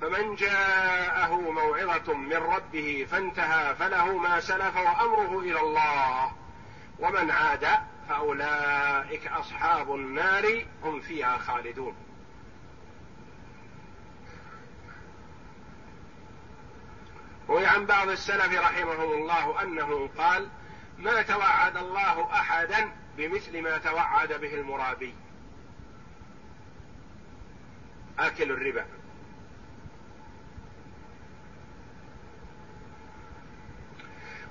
[0.00, 6.32] فمن جاءه موعظة من ربه فانتهى فله ما سلف وأمره إلى الله.
[6.98, 7.66] ومن عاد
[8.08, 12.03] فأولئك أصحاب النار هم فيها خالدون.
[17.48, 20.48] روي عن بعض السلف رحمهم الله أنه قال
[20.98, 25.14] ما توعد الله أحدا بمثل ما توعد به المرابي.
[28.18, 28.86] أكل الربا.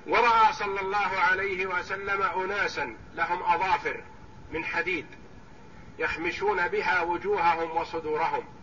[0.06, 4.02] ورأى صلى الله عليه وسلم اناسا لهم أظافر
[4.50, 5.06] من حديد
[5.98, 8.53] يخمشون بها وجوههم وصدورهم.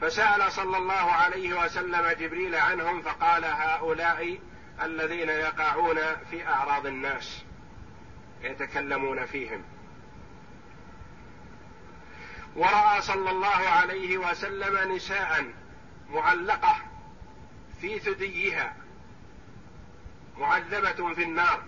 [0.00, 4.38] فسأل صلى الله عليه وسلم جبريل عنهم فقال هؤلاء
[4.82, 5.98] الذين يقعون
[6.30, 7.44] في أعراض الناس
[8.42, 9.62] يتكلمون فيهم.
[12.56, 15.44] ورأى صلى الله عليه وسلم نساء
[16.10, 16.76] معلقة
[17.80, 18.76] في ثديها
[20.38, 21.62] معذبة في النار.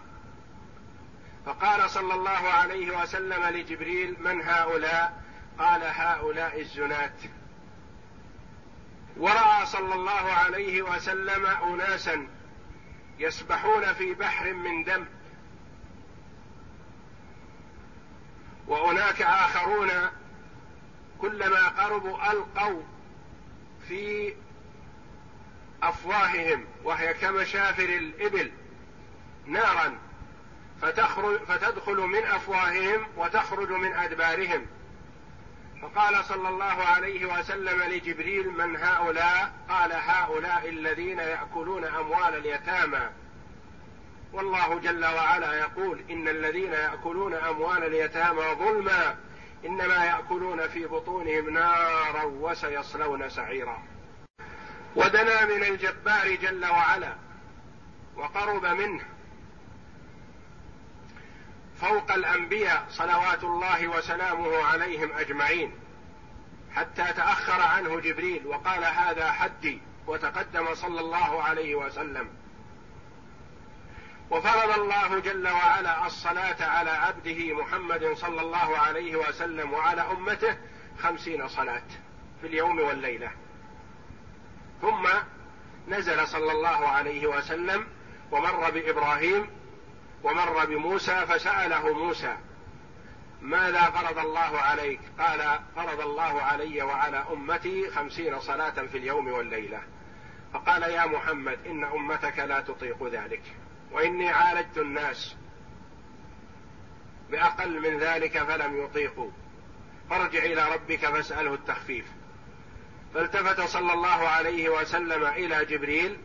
[1.47, 5.23] فقال صلى الله عليه وسلم لجبريل من هؤلاء؟
[5.59, 7.15] قال هؤلاء الزنات.
[9.17, 12.29] ورأى صلى الله عليه وسلم أناسا
[13.19, 15.05] يسبحون في بحر من دم
[18.67, 19.91] وهناك آخرون
[21.19, 22.83] كلما قربوا ألقوا
[23.89, 24.35] في
[25.83, 28.53] أفواههم وهي كمشافر الإبل
[29.47, 29.99] نارا
[30.83, 34.67] فتخرج فتدخل من أفواههم وتخرج من أدبارهم.
[35.83, 43.11] فقال صلى الله عليه وسلم لجبريل من هؤلاء؟ قال هؤلاء الذين يأكلون أموال اليتامى.
[44.33, 49.17] والله جل وعلا يقول إن الذين يأكلون أموال اليتامى ظلما
[49.65, 53.83] إنما يأكلون في بطونهم نارا وسيصلون سعيرا.
[54.97, 57.15] ودنا من الجبار جل وعلا
[58.17, 59.05] وقرب منه
[61.83, 65.73] فوق الأنبياء صلوات الله وسلامه عليهم أجمعين.
[66.75, 72.29] حتى تأخر عنه جبريل وقال هذا حدي وتقدم صلى الله عليه وسلم.
[74.31, 80.57] وفرض الله جل وعلا الصلاة على عبده محمد صلى الله عليه وسلم وعلى أمته
[81.03, 81.83] خمسين صلاة
[82.41, 83.31] في اليوم والليلة.
[84.83, 85.09] ثم
[85.89, 87.87] نزل صلى الله عليه وسلم
[88.31, 89.62] ومر بإبراهيم
[90.23, 92.37] ومر بموسى فسأله موسى
[93.41, 99.83] ماذا فرض الله عليك؟ قال فرض الله علي وعلى أمتي خمسين صلاة في اليوم والليلة.
[100.53, 103.43] فقال يا محمد إن أمتك لا تطيق ذلك
[103.93, 105.37] وإني عالجت الناس
[107.31, 109.31] بأقل من ذلك فلم يطيقوا.
[110.11, 112.07] فارجع إلى ربك فاسأله التخفيف.
[113.15, 116.19] فالتفت صلى الله عليه وسلم إلى جبريل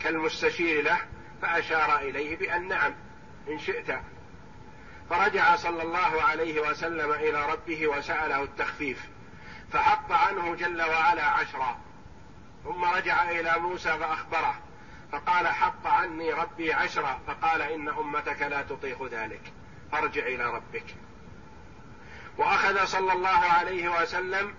[0.00, 0.98] كالمستشير له
[1.42, 2.94] فأشار إليه بأن نعم.
[3.48, 4.00] إن شئت.
[5.10, 9.08] فرجع صلى الله عليه وسلم إلى ربه وسأله التخفيف
[9.72, 11.78] فحط عنه جل وعلا عشرا.
[12.64, 14.54] ثم رجع إلى موسى فأخبره
[15.12, 19.52] فقال حط عني ربي عشرا فقال إن أمتك لا تطيق ذلك.
[19.92, 20.94] فارجع إلى ربك.
[22.38, 24.54] وأخذ صلى الله عليه وسلم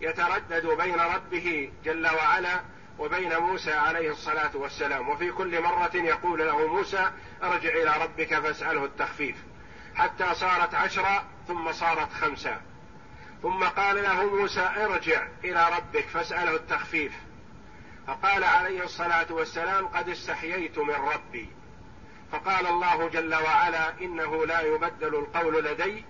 [0.00, 2.60] يتردد بين ربه جل وعلا
[2.98, 5.08] وبين موسى عليه الصلاة والسلام.
[5.08, 7.10] وفي كل مرة يقول له موسى
[7.42, 9.36] ارجع إلى ربك فاسأله التخفيف.
[9.94, 12.60] حتى صارت عشرة ثم صارت خمسة.
[13.42, 17.12] ثم قال له موسى ارجع إلى ربك فاسأله التخفيف.
[18.06, 21.48] فقال عليه الصلاة والسلام قد استحييت من ربي.
[22.32, 26.04] فقال الله جل وعلا إنه لا يبدل القول لدي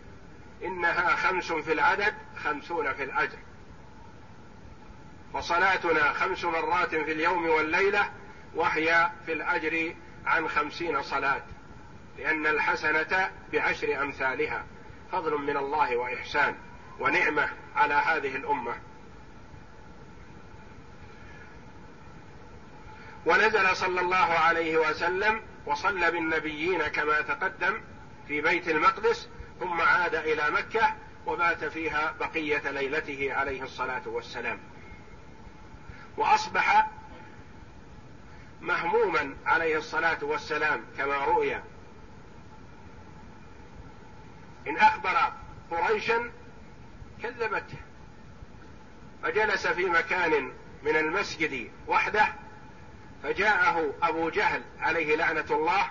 [0.65, 2.15] إنها خمس في العدد
[2.45, 3.39] خمسون في الأجر.
[5.33, 8.11] وصلاتنا خمس مرات في اليوم والليلة
[8.55, 9.95] وهي في الأجر
[10.27, 11.43] عن خمسين صلاة
[12.19, 14.65] لأن الحسنة بعشر أمثالها.
[15.13, 16.55] فضل من الله وإحسان
[17.01, 18.75] ونعمة على هذه الأمة.
[23.27, 27.81] ونزل صلى الله عليه وسلم وصلى بالنبيين كما تقدم
[28.29, 29.29] في بيت المقدس
[29.61, 30.95] ثم عاد إلى مكة
[31.27, 34.72] وبات فيها بقية ليلته عليه الصلاة والسلام.
[36.17, 36.87] وأصبح
[38.61, 41.57] مهموما عليه الصلاة والسلام كما رؤي.
[44.67, 45.33] إن أخبر
[45.71, 46.31] قريشا
[47.23, 47.79] كذبته
[49.23, 50.53] فجلس في مكان
[50.83, 52.27] من المسجد وحده
[53.23, 55.91] فجاءه أبو جهل عليه لعنة الله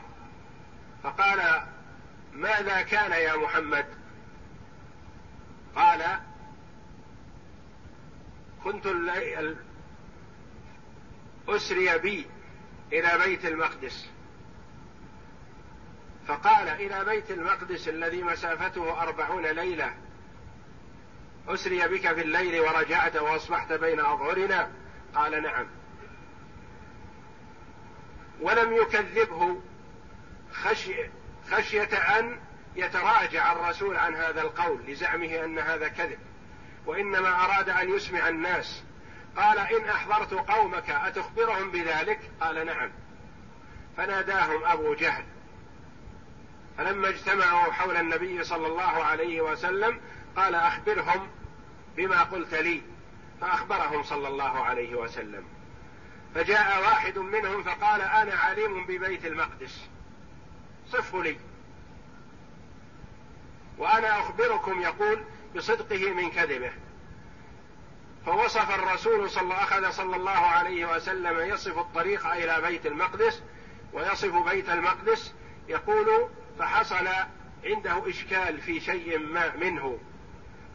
[1.04, 1.64] فقال
[2.34, 3.86] ماذا كان يا محمد؟
[5.76, 6.20] قال
[8.64, 8.86] كنت
[11.50, 12.26] أسري بي
[12.94, 14.10] إلى بيت المقدس.
[16.28, 19.94] فقال إلى بيت المقدس الذي مسافته أربعون ليلة
[21.48, 24.72] أسري بك في الليل ورجعت وأصبحت بين أظهرنا؟
[25.16, 25.68] قال نعم.
[28.42, 29.62] ولم يكذبه
[30.52, 31.10] خشي
[31.52, 32.40] خشية أن
[32.76, 36.20] يتراجع الرسول عن هذا القول لزعمه أن هذا كذب
[36.86, 38.84] وإنما أراد أن يسمع الناس.
[39.38, 42.92] قال إن أحضرت قومك أتخبرهم بذلك؟ قال نعم.
[43.98, 45.24] فناداهم أبو جهل.
[46.78, 50.02] فلما اجتمعوا حول النبي صلى الله عليه وسلم
[50.36, 51.28] قال أخبرهم
[51.98, 52.82] بما قلت لي.
[53.42, 55.44] فأخبرهم صلى الله عليه وسلم.
[56.36, 59.88] فجاء واحد منهم فقال أنا عليم ببيت المقدس.
[60.90, 61.38] صفه لي.
[63.78, 65.24] وأنا أخبركم يقول
[65.56, 66.72] بصدقه من كذبه.
[68.26, 73.44] فوصف الرسول صلى أخذ صلى الله عليه وسلم يصف الطريق إلى بيت المقدس
[73.94, 75.34] ويصف بيت المقدس
[75.68, 77.08] يقول فحصل
[77.66, 80.00] عنده إشكال في شيء ما منه.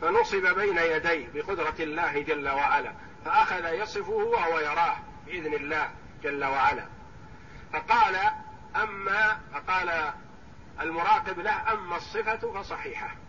[0.01, 2.93] فنصب بين يديه بقدرة الله جل وعلا
[3.25, 5.91] فأخذ يصفه وهو يراه بإذن الله
[6.23, 6.87] جل وعلا.
[7.73, 8.17] فقال
[8.77, 10.13] أما فقال
[10.81, 13.26] المراقب له أما الصفة فصحيحة.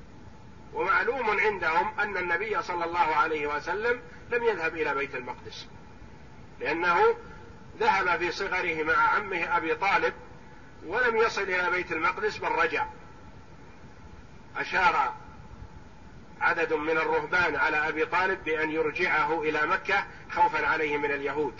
[0.74, 4.02] ومعلوم عندهم أن النبي صلى الله عليه وسلم
[4.32, 5.68] لم يذهب إلى بيت المقدس
[6.60, 7.16] لأنه
[7.80, 10.14] ذهب في صغره مع عمه أبي طالب
[10.86, 12.86] ولم يصل إلى بيت المقدس بل رجع.
[14.58, 15.14] أشار
[16.42, 21.54] عدد من الرهبان على أبي طالب بأن يرجعه إلى مكة خوفا عليه من اليهود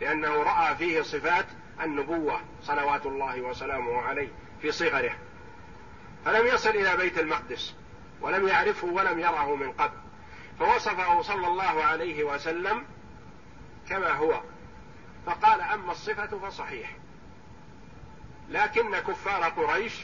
[0.00, 1.46] لأنه رأى فيه صفات
[1.80, 4.28] النبوة صلوات الله وسلامه عليه
[4.62, 5.14] في صغره.
[6.24, 7.74] فلم يصل إلى بيت المقدس.
[8.20, 9.96] ولم يعرفه ولم يره من قبل.
[10.58, 12.84] فوصفه صلى الله عليه وسلم
[13.88, 14.40] كما هو.
[15.26, 16.96] فقال أما الصفة فصحيح.
[18.48, 19.94] لكن كفار قريش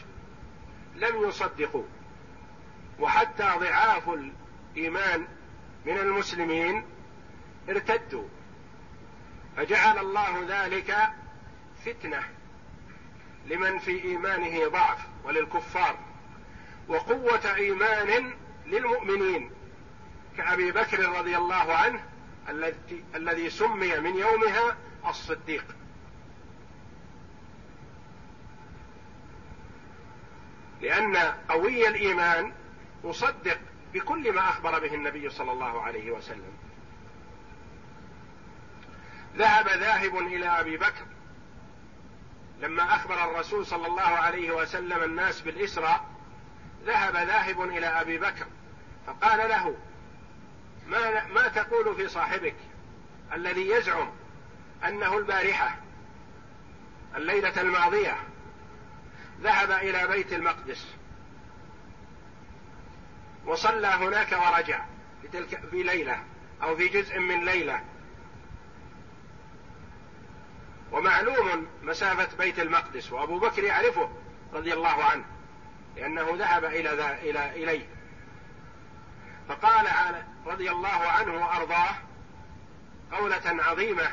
[0.97, 1.85] لم يصدقوا.
[3.01, 5.27] وحتى ضعاف الإيمان
[5.87, 6.85] من المسلمين
[7.69, 8.29] ارتدوا.
[9.57, 10.97] فجعل الله ذلك
[11.85, 12.23] فتنة
[13.47, 15.99] لمن في إيمانه ضعف وللكفار.
[16.89, 18.35] وقوة إيمان
[18.67, 19.51] للمؤمنين
[20.37, 22.05] كأبي بكر رضي الله عنه
[23.15, 24.77] الذي سمي من يومها
[25.07, 25.65] الصديق.
[30.81, 31.17] لأن
[31.49, 32.53] قوي الإيمان
[33.05, 33.59] اصدق
[33.95, 36.53] بكل ما أخبر به النبي صلى الله عليه وسلم.
[39.37, 41.07] ذهب ذاهب إلى أبي بكر
[42.61, 46.14] لما أخبر الرسول صلى الله عليه وسلم الناس بالإسراء
[46.85, 48.47] ذهب ذاهب إلى أبي بكر
[49.07, 49.77] فقال له
[50.87, 52.57] ما ما تقول في صاحبك
[53.33, 54.11] الذي يزعم
[54.85, 55.77] أنه البارحة
[57.17, 58.17] الليلة الماضية
[59.41, 60.87] ذهب إلى بيت المقدس
[63.47, 64.85] وصلى هناك ورجع
[65.23, 66.25] في تلك في ليلة
[66.63, 67.81] أو في جزء من ليلة.
[70.93, 74.11] ومعلوم مسافة بيت المقدس وأبو بكر يعرفه
[74.53, 75.25] رضي الله عنه.
[75.97, 76.93] لأنه ذهب إلى
[77.31, 77.87] إلى إليه.
[79.49, 79.87] فقال
[80.47, 81.95] رضي الله عنه وأرضاه
[83.13, 84.11] قولة عظيمة.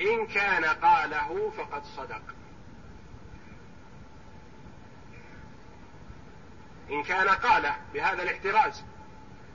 [0.00, 2.22] إن كان قاله فقد صدق.
[6.90, 8.84] إن كان قاله بهذا الاحتراز.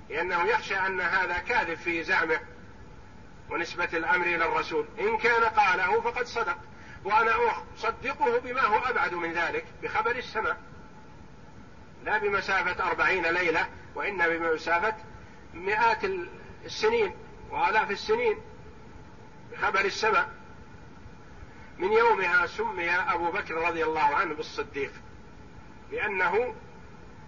[0.10, 2.40] لأنه يخشى أن هذا كاذب في زعمه
[3.50, 4.88] ونسبة الأمر إلى الرسول.
[5.00, 6.58] إن كان قاله فقد صدق.
[7.04, 7.36] وأنا
[7.78, 10.71] أصدقه بما هو أبعد من ذلك بخبر السماء.
[12.06, 14.96] لا بمسافة أربعين ليلة وإنما بمسافة
[15.54, 16.04] مئات
[16.66, 17.16] السنين
[17.50, 18.38] وآلاف السنين
[19.52, 20.30] بخبر السماء.
[21.78, 24.92] من يومها سمي أبو بكر رضي الله عنه بالصديق
[25.92, 26.56] لأنه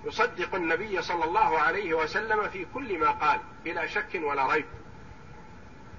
[0.05, 4.65] يصدق النبي صلى الله عليه وسلم في كل ما قال بلا شك ولا ريب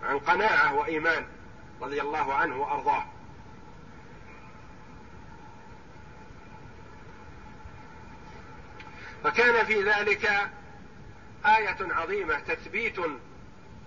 [0.03, 1.27] عن قناعة وإيمان
[1.81, 3.05] رضي الله عنه وأرضاه.
[9.25, 10.51] فكان في ذلك
[11.47, 12.97] آية عظيمة تثبيت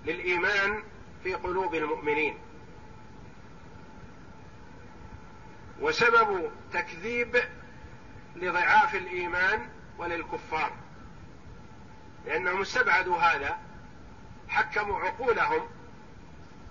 [0.06, 0.84] للإيمان
[1.24, 2.38] في قلوب المؤمنين.
[5.82, 7.44] وسبب تكذيب
[8.36, 10.72] لضعاف الإيمان وللكفار.
[12.26, 13.58] لأنهم استبعدوا هذا
[14.50, 15.68] حكموا عقولهم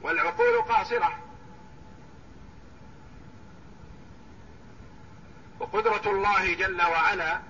[0.00, 1.18] والعقول قاصرة.
[5.60, 7.40] وقدرة الله جل وعلا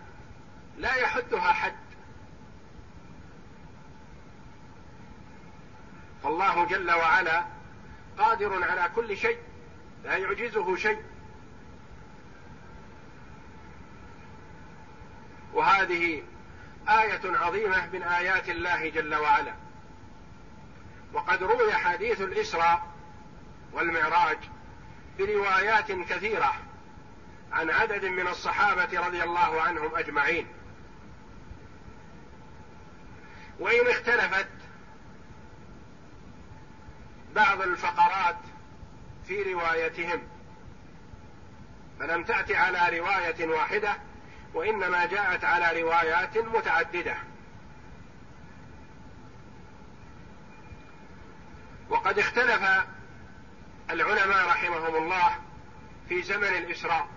[0.78, 1.76] لا يحدها حد.
[6.22, 7.44] فالله جل وعلا
[8.18, 9.38] قادر على كل شيء
[10.04, 11.02] لا يعجزه شيء.
[15.52, 16.22] وهذه
[16.88, 19.54] آية عظيمة من آيات الله جل وعلا.
[21.12, 22.86] وقد روي حديث الإسراء
[23.72, 24.38] والمعراج
[25.18, 26.54] بروايات كثيرة
[27.52, 30.55] عن عدد من الصحابة رضي الله عنهم أجمعين.
[33.58, 34.48] وإن اختلفت
[37.34, 38.36] بعض الفقرات
[39.26, 40.22] في روايتهم
[41.98, 43.96] فلم تأت على رواية واحدة
[44.54, 47.16] وإنما جاءت على روايات متعددة.
[51.88, 52.62] وقد اختلف
[53.90, 55.30] العلماء رحمهم الله
[56.08, 57.08] في زمن الإسراء.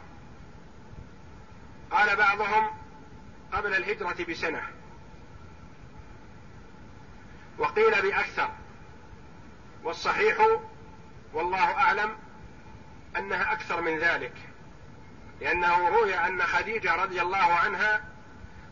[1.91, 2.69] قال بعضهم
[3.53, 4.78] قبل الهجرة بسنة.
[7.59, 8.49] وقيل بأكثر.
[9.83, 10.47] والصحيح
[11.33, 12.15] والله أعلم
[13.17, 14.33] أنها أكثر من ذلك
[15.41, 18.03] لأنه روي أن خديجة رضي الله عنها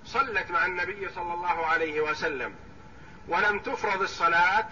[0.06, 2.56] صلت مع النبي صلى الله عليه وسلم
[3.28, 4.68] ولم تفرض الصلاة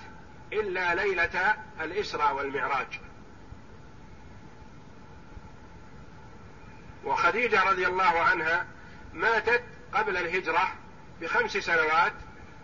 [0.53, 2.99] إلا ليلة الإسراء والمعراج.
[7.03, 8.66] وخديجة رضي الله عنها
[9.13, 9.63] ماتت
[9.93, 10.74] قبل الهجرة
[11.22, 12.13] بخمس سنوات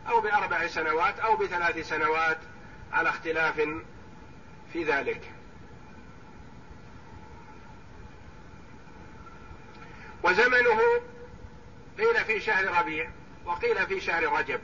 [0.09, 2.37] أو بأربع سنوات أو بثلاث سنوات
[2.91, 3.55] على اختلاف
[4.73, 5.31] في ذلك.
[10.23, 10.81] وزمنه
[11.97, 13.09] قيل في شهر ربيع
[13.45, 14.61] وقيل في شهر رجب.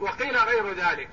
[0.00, 1.10] وقيل غير ذلك.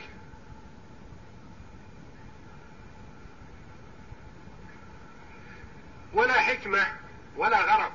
[6.14, 6.88] ولا حكمة
[7.38, 7.92] ولا غرض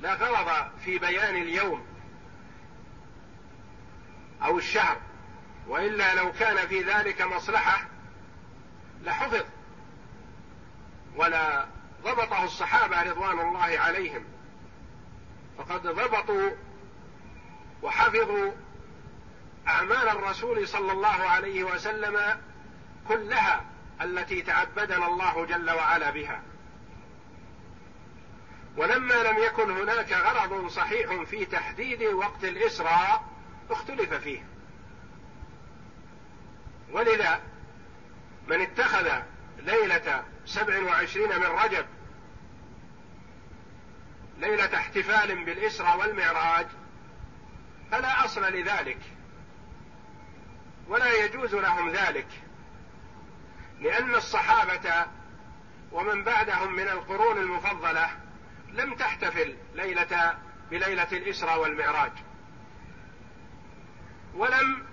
[0.00, 1.95] لا غرض في بيان اليوم
[4.42, 4.96] أو الشهر
[5.68, 7.86] وإلا لو كان في ذلك مصلحة
[9.02, 9.44] لحفظ
[11.16, 11.66] ولا
[12.04, 14.24] ضبطه الصحابة رضوان الله عليهم.
[15.58, 16.50] فقد ضبطوا
[17.82, 18.52] وحفظوا
[19.68, 22.40] أعمال الرسول صلى الله عليه وسلم
[23.08, 23.64] كلها
[24.02, 26.42] التي تعبدنا الله جل وعلا بها.
[28.76, 33.35] ولما لم يكن هناك غرض صحيح في تحديد وقت الإسراء
[33.70, 34.44] اختلف فيه.
[36.92, 37.40] ولذا
[38.48, 39.08] من اتخذ
[39.58, 41.86] ليلة سبع وعشرين من رجب
[44.38, 46.66] ليلة احتفال بالإسرى والمعراج
[47.90, 48.98] فلا أصل لذلك
[50.88, 52.26] ولا يجوز لهم ذلك
[53.80, 55.06] لأن الصحابة
[55.92, 58.10] ومن بعدهم من القرون المفضلة
[58.72, 60.38] لم تحتفل ليلة
[60.70, 62.12] بليلة الاسرى والمعراج.
[64.36, 64.86] ولم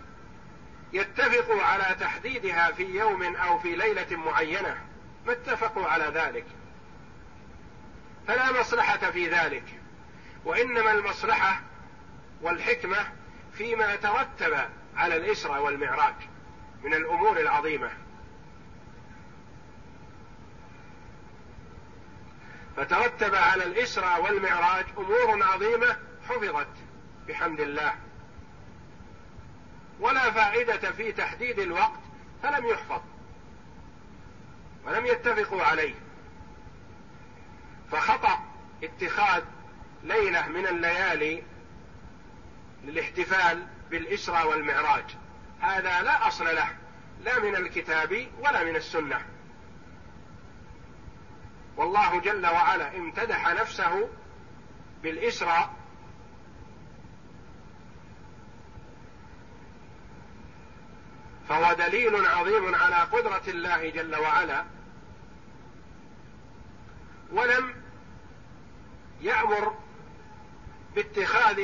[0.94, 4.78] يتفقوا على تحديدها في يوم أو في ليلة معينة
[5.26, 6.46] ما اتفقوا على ذلك.
[8.28, 9.64] فلا مصلحة في ذلك
[10.46, 11.62] وإنما المصلحة
[12.41, 12.98] والحكمة
[13.54, 16.16] فيما ترتب على الاسرى والمعراج
[16.84, 17.91] من الأمور العظيمة.
[22.78, 25.98] فترتب على الاسرى والمعراج أمور عظيمة
[26.30, 26.68] حفظت
[27.28, 27.94] بحمد الله.
[30.00, 32.00] ولا فائدة في تحديد الوقت
[32.44, 33.02] فلم يحفظ.
[34.86, 35.96] ولم يتفقوا عليه.
[37.91, 38.39] فخطأ
[38.84, 39.44] اتخاذ
[40.04, 41.44] ليلة من الليالي
[42.84, 45.06] للاحتفال بالاسرى والمعراج.
[45.60, 46.70] هذا لا أصل له
[47.24, 49.26] لا من الكتاب ولا من السنة.
[51.78, 54.10] والله جل وعلا امتدح نفسه
[55.04, 55.70] بالاسرى
[61.54, 64.64] فهو دليل عظيم على قدرة الله جل وعلا
[67.32, 67.76] ولم
[69.22, 69.76] يأمر
[70.95, 71.62] باتخاذ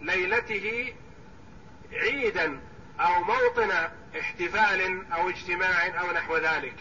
[0.00, 0.94] ليلته
[1.92, 2.60] عيدا
[3.00, 3.70] أو موطن
[4.20, 6.76] احتفال أو اجتماع أو نحو ذلك.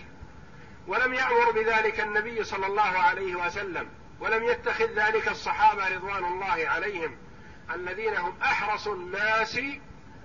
[0.88, 3.89] ولم يأمر بذلك النبي صلى الله عليه وسلم
[4.20, 7.18] ولم يتخذ ذلك الصحابة رضوان الله عليهم
[7.74, 9.60] الذين هم أحرص الناس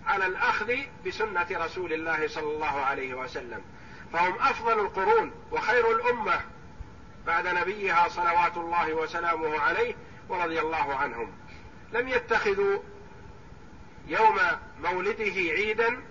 [0.07, 0.75] على الأخذ
[1.07, 3.63] بسنة رسول الله صلى الله عليه وسلم.
[4.13, 6.41] فهم أفضل القرون وخير الأمة
[7.27, 9.95] بعد نبيها صلوات الله وسلامه عليه
[10.29, 11.33] ورضي الله عنهم.
[11.93, 12.79] لم يتخذوا
[14.07, 14.39] يوم
[14.83, 16.03] مولده عيدا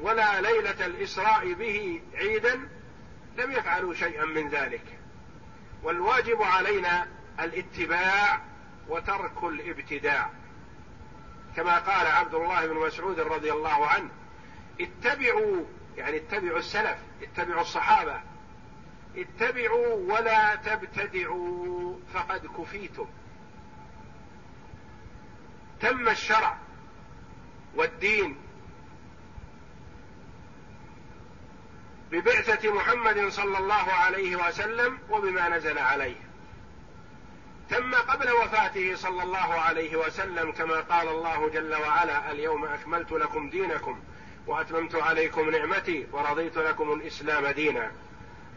[0.00, 2.68] ولا ليلة الإسراء به عيدا
[3.36, 4.98] لم يفعلوا شيئا من ذلك.
[5.82, 7.08] والواجب علينا
[7.40, 8.40] الاتباع
[8.88, 10.30] وترك الابتداع.
[11.56, 14.10] كما قال عبد الله بن مسعود رضي الله عنه
[14.80, 15.64] اتبعوا
[15.96, 18.20] يعني اتبعوا السلف اتبعوا الصحابة
[19.16, 23.06] اتبعوا ولا تبتدعوا فقد كفيتم.
[25.80, 26.58] تم الشرع
[27.74, 28.36] والدين
[32.10, 36.16] ببعثة محمد صلى الله عليه وسلم وبما نزل عليه.
[37.70, 43.50] تم قبل وفاته صلى الله عليه وسلم كما قال الله جل وعلا اليوم أكملت لكم
[43.50, 44.00] دينكم
[44.46, 47.92] وأتممت عليكم نعمتي ورضيت لكم الإسلام دينا.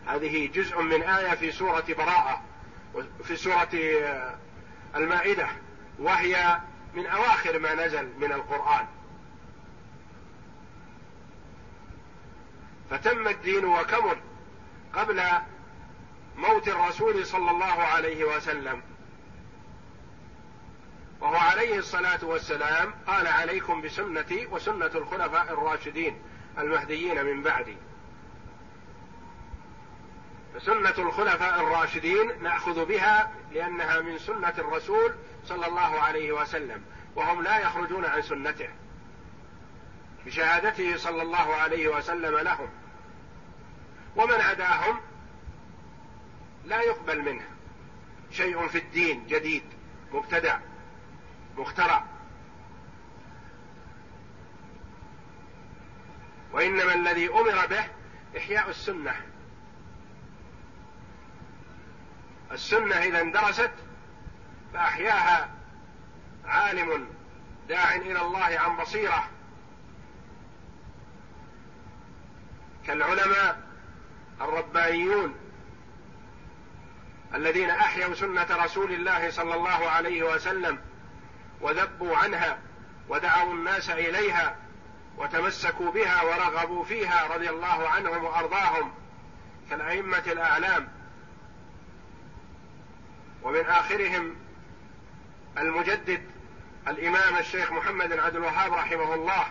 [0.07, 2.41] هذه جزء من آية في سورة براءة
[3.23, 3.69] في سورة
[4.95, 5.47] المائدة
[5.99, 6.59] وهي
[6.93, 8.87] من أواخر ما نزل من القرآن.
[12.89, 14.17] فتم الدين وكمل
[14.93, 15.23] قبل
[16.35, 18.81] موت الرسول صلى الله عليه وسلم.
[21.21, 26.21] وهو عليه الصلاة والسلام قال عليكم بسنتي وسنة الخلفاء الراشدين
[26.57, 27.77] المهديين من بعدي.
[30.55, 35.15] فسنه الخلفاء الراشدين نأخذ بها لأنها من سنة الرسول
[35.45, 36.83] صلى الله عليه وسلم
[37.15, 38.69] وهم لا يخرجون عن سنته.
[40.25, 42.69] بشهادته صلى الله عليه وسلم لهم.
[44.15, 44.99] ومن عداهم
[46.65, 47.45] لا يقبل منه.
[48.31, 49.63] شيء في الدين جديد
[50.13, 50.59] مبتدع.
[51.57, 52.03] مخترع.
[56.51, 57.83] وإنما الذي أمر به
[58.37, 59.15] إحياء السنة.
[62.51, 63.71] السنة إذا اندرست
[64.73, 65.49] فأحياها
[66.45, 67.07] عالم
[67.69, 69.29] داع إلى الله عن بصيرة.
[72.87, 73.67] كالعلماء
[74.41, 75.35] الربانيون
[77.33, 80.79] الذين أحيوا سنة رسول الله صلى الله عليه وسلم
[81.61, 82.57] وذبوا عنها
[83.09, 84.55] ودعوا الناس إليها
[85.17, 88.93] وتمسكوا بها ورغبوا فيها رضي الله عنهم وأرضاهم
[89.69, 90.89] كالأئمة الأعلام.
[93.43, 94.35] ومن آخرهم
[95.57, 96.21] المجدد
[96.87, 99.47] الإمام الشيخ محمد بن عبد الوهاب رحمه الله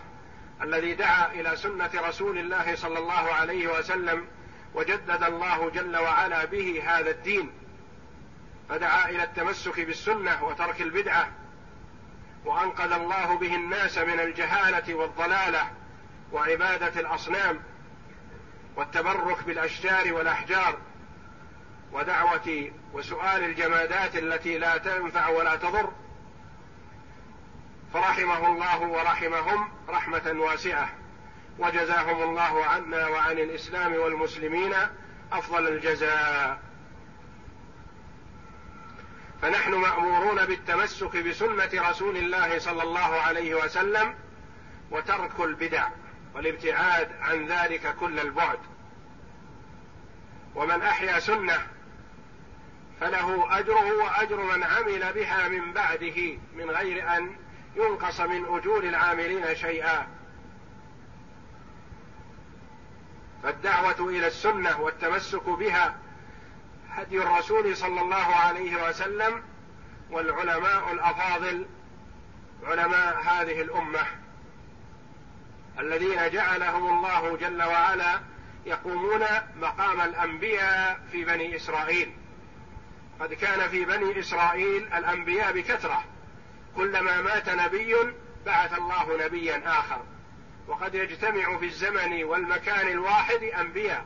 [0.61, 4.27] الذي دعا إلى سنة رسول الله صلى الله عليه وسلم
[4.73, 7.51] وجدد الله جل وعلا به هذا الدين.
[8.69, 11.31] فدعا إلى التمسك بالسنة وترك البدعة
[12.47, 15.71] وأنقذ الله به الناس من الجهالة والضلالة
[16.31, 17.59] وعبادة الأصنام
[18.75, 20.77] والتبرك بالأشجار والأحجار
[21.91, 25.91] ودعوة وسؤال الجمادات التي لا تنفع ولا تضر.
[27.93, 30.89] فرحمه الله ورحمهم رحمة واسعة.
[31.59, 34.73] وجزاهم الله عنا وعن الإسلام والمسلمين
[35.31, 36.59] أفضل الجزاء.
[39.41, 44.15] فنحن مأمورون بالتمسك بسنة رسول الله صلى الله عليه وسلم
[44.91, 45.87] وترك البدع
[46.35, 48.59] والابتعاد عن ذلك كل البعد.
[50.55, 51.67] ومن أحيا سنة
[52.99, 57.35] فله أجره وأجر من عمل بها من بعده من غير أن
[57.75, 60.07] ينقص من أجور العاملين شيئا.
[63.43, 65.95] فالدعوة إلى السنة والتمسك بها
[66.97, 69.43] هدي الرسول صلى الله عليه وسلم
[70.11, 71.65] والعلماء الأفاضل
[72.63, 74.05] علماء هذه الأمة
[75.79, 78.19] الذين جعلهم الله جل وعلا
[78.65, 79.21] يقومون
[79.55, 82.13] مقام الأنبياء في بني إسرائيل.
[83.19, 86.03] قد كان في بني إسرائيل الأنبياء بكثرة.
[86.75, 87.95] كلما مات نبي
[88.45, 90.01] بعث الله نبيا آخر.
[90.67, 94.05] وقد يجتمع في الزمن والمكان الواحد أنبياء.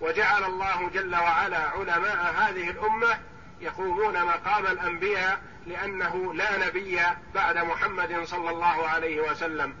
[0.00, 3.18] وجعل الله جل وعلا علماء هذه الأمة
[3.60, 7.00] يقومون مقام الأنبياء لأنه لا نبي
[7.34, 9.74] بعد محمد صلى الله عليه وسلم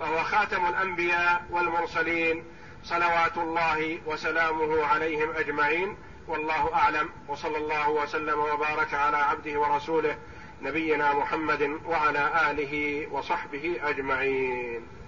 [0.00, 2.44] فهو خاتم الأنبياء والمرسلين
[2.84, 5.96] صلوات الله وسلامه عليهم أجمعين.
[6.28, 10.18] والله أعلم وصلى الله وسلم وبارك على عبده ورسوله
[10.62, 14.99] نبينا محمد وعلى آله وصحبه أجمعين.